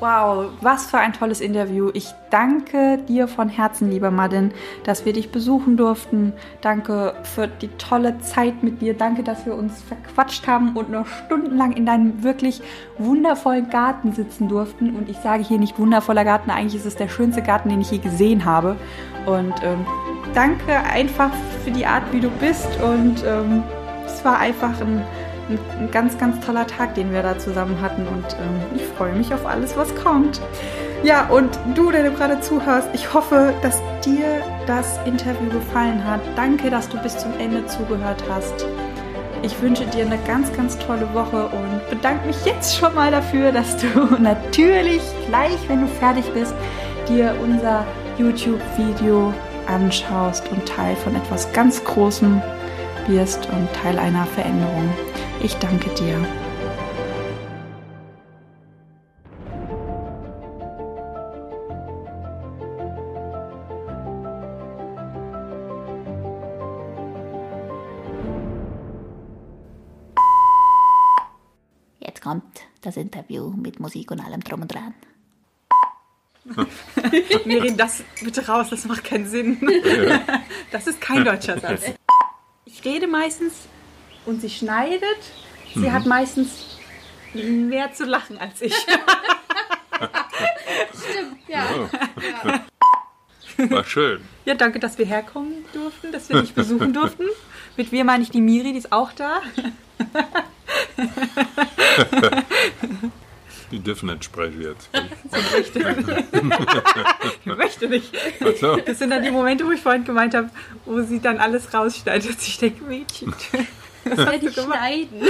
[0.00, 1.90] Wow, was für ein tolles Interview.
[1.92, 4.52] Ich danke dir von Herzen, lieber Madin,
[4.84, 6.34] dass wir dich besuchen durften.
[6.60, 8.94] Danke für die tolle Zeit mit dir.
[8.94, 12.62] Danke, dass wir uns verquatscht haben und noch stundenlang in deinem wirklich
[12.98, 14.94] wundervollen Garten sitzen durften.
[14.94, 17.90] Und ich sage hier nicht wundervoller Garten, eigentlich ist es der schönste Garten, den ich
[17.90, 18.76] je gesehen habe.
[19.26, 19.84] Und ähm,
[20.32, 21.32] danke einfach
[21.64, 22.68] für die Art, wie du bist.
[22.80, 23.64] Und ähm,
[24.06, 25.02] es war einfach ein
[25.48, 29.12] ein, ein, ganz, ganz toller Tag, den wir da zusammen hatten und ähm, ich freue
[29.14, 30.40] mich auf alles, was kommt.
[31.04, 36.20] Ja, und du, der du gerade zuhörst, ich hoffe, dass dir das Interview gefallen hat.
[36.34, 38.66] Danke, dass du bis zum Ende zugehört hast.
[39.42, 43.52] Ich wünsche dir eine ganz, ganz tolle Woche und bedanke mich jetzt schon mal dafür,
[43.52, 43.86] dass du
[44.20, 46.54] natürlich gleich, wenn du fertig bist,
[47.08, 47.86] dir unser
[48.18, 49.32] YouTube-Video
[49.68, 52.42] anschaust und Teil von etwas ganz Großem
[53.06, 54.90] wirst und Teil einer Veränderung.
[55.40, 56.18] Ich danke dir.
[72.00, 72.42] Jetzt kommt
[72.82, 74.94] das Interview mit Musik und allem drum und dran.
[77.44, 79.60] Mirin, das bitte raus, das macht keinen Sinn.
[80.72, 81.82] Das ist kein deutscher Satz.
[82.70, 83.66] Ich rede meistens
[84.28, 85.02] und sie schneidet.
[85.74, 85.92] Sie mhm.
[85.92, 86.78] hat meistens
[87.34, 88.74] mehr zu lachen als ich.
[91.10, 91.64] Stimmt, ja.
[92.44, 93.70] ja.
[93.70, 94.20] War schön.
[94.44, 97.24] Ja, danke, dass wir herkommen durften, dass wir dich besuchen durften.
[97.76, 99.42] Mit wir meine ich die Miri, die ist auch da.
[103.70, 104.88] Die dürfen nicht sprechen jetzt.
[107.40, 108.16] ich möchte nicht.
[108.58, 108.76] So.
[108.76, 110.48] Das sind dann die Momente, wo ich vorhin gemeint habe,
[110.86, 112.38] wo sie dann alles rausschneidet.
[112.40, 113.34] Ich denke, Mädchen.
[114.08, 115.22] Das werde ich schneiden.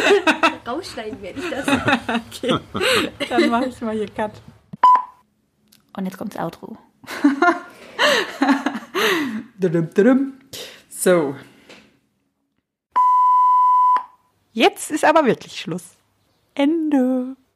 [0.67, 1.67] Rausschneiden werde ich das.
[2.43, 2.59] Okay.
[3.29, 4.33] Dann mache ich mal hier Cut.
[5.97, 6.77] Und jetzt kommt das Outro.
[10.89, 11.35] so.
[14.53, 15.97] Jetzt ist aber wirklich Schluss.
[16.55, 17.37] Ende.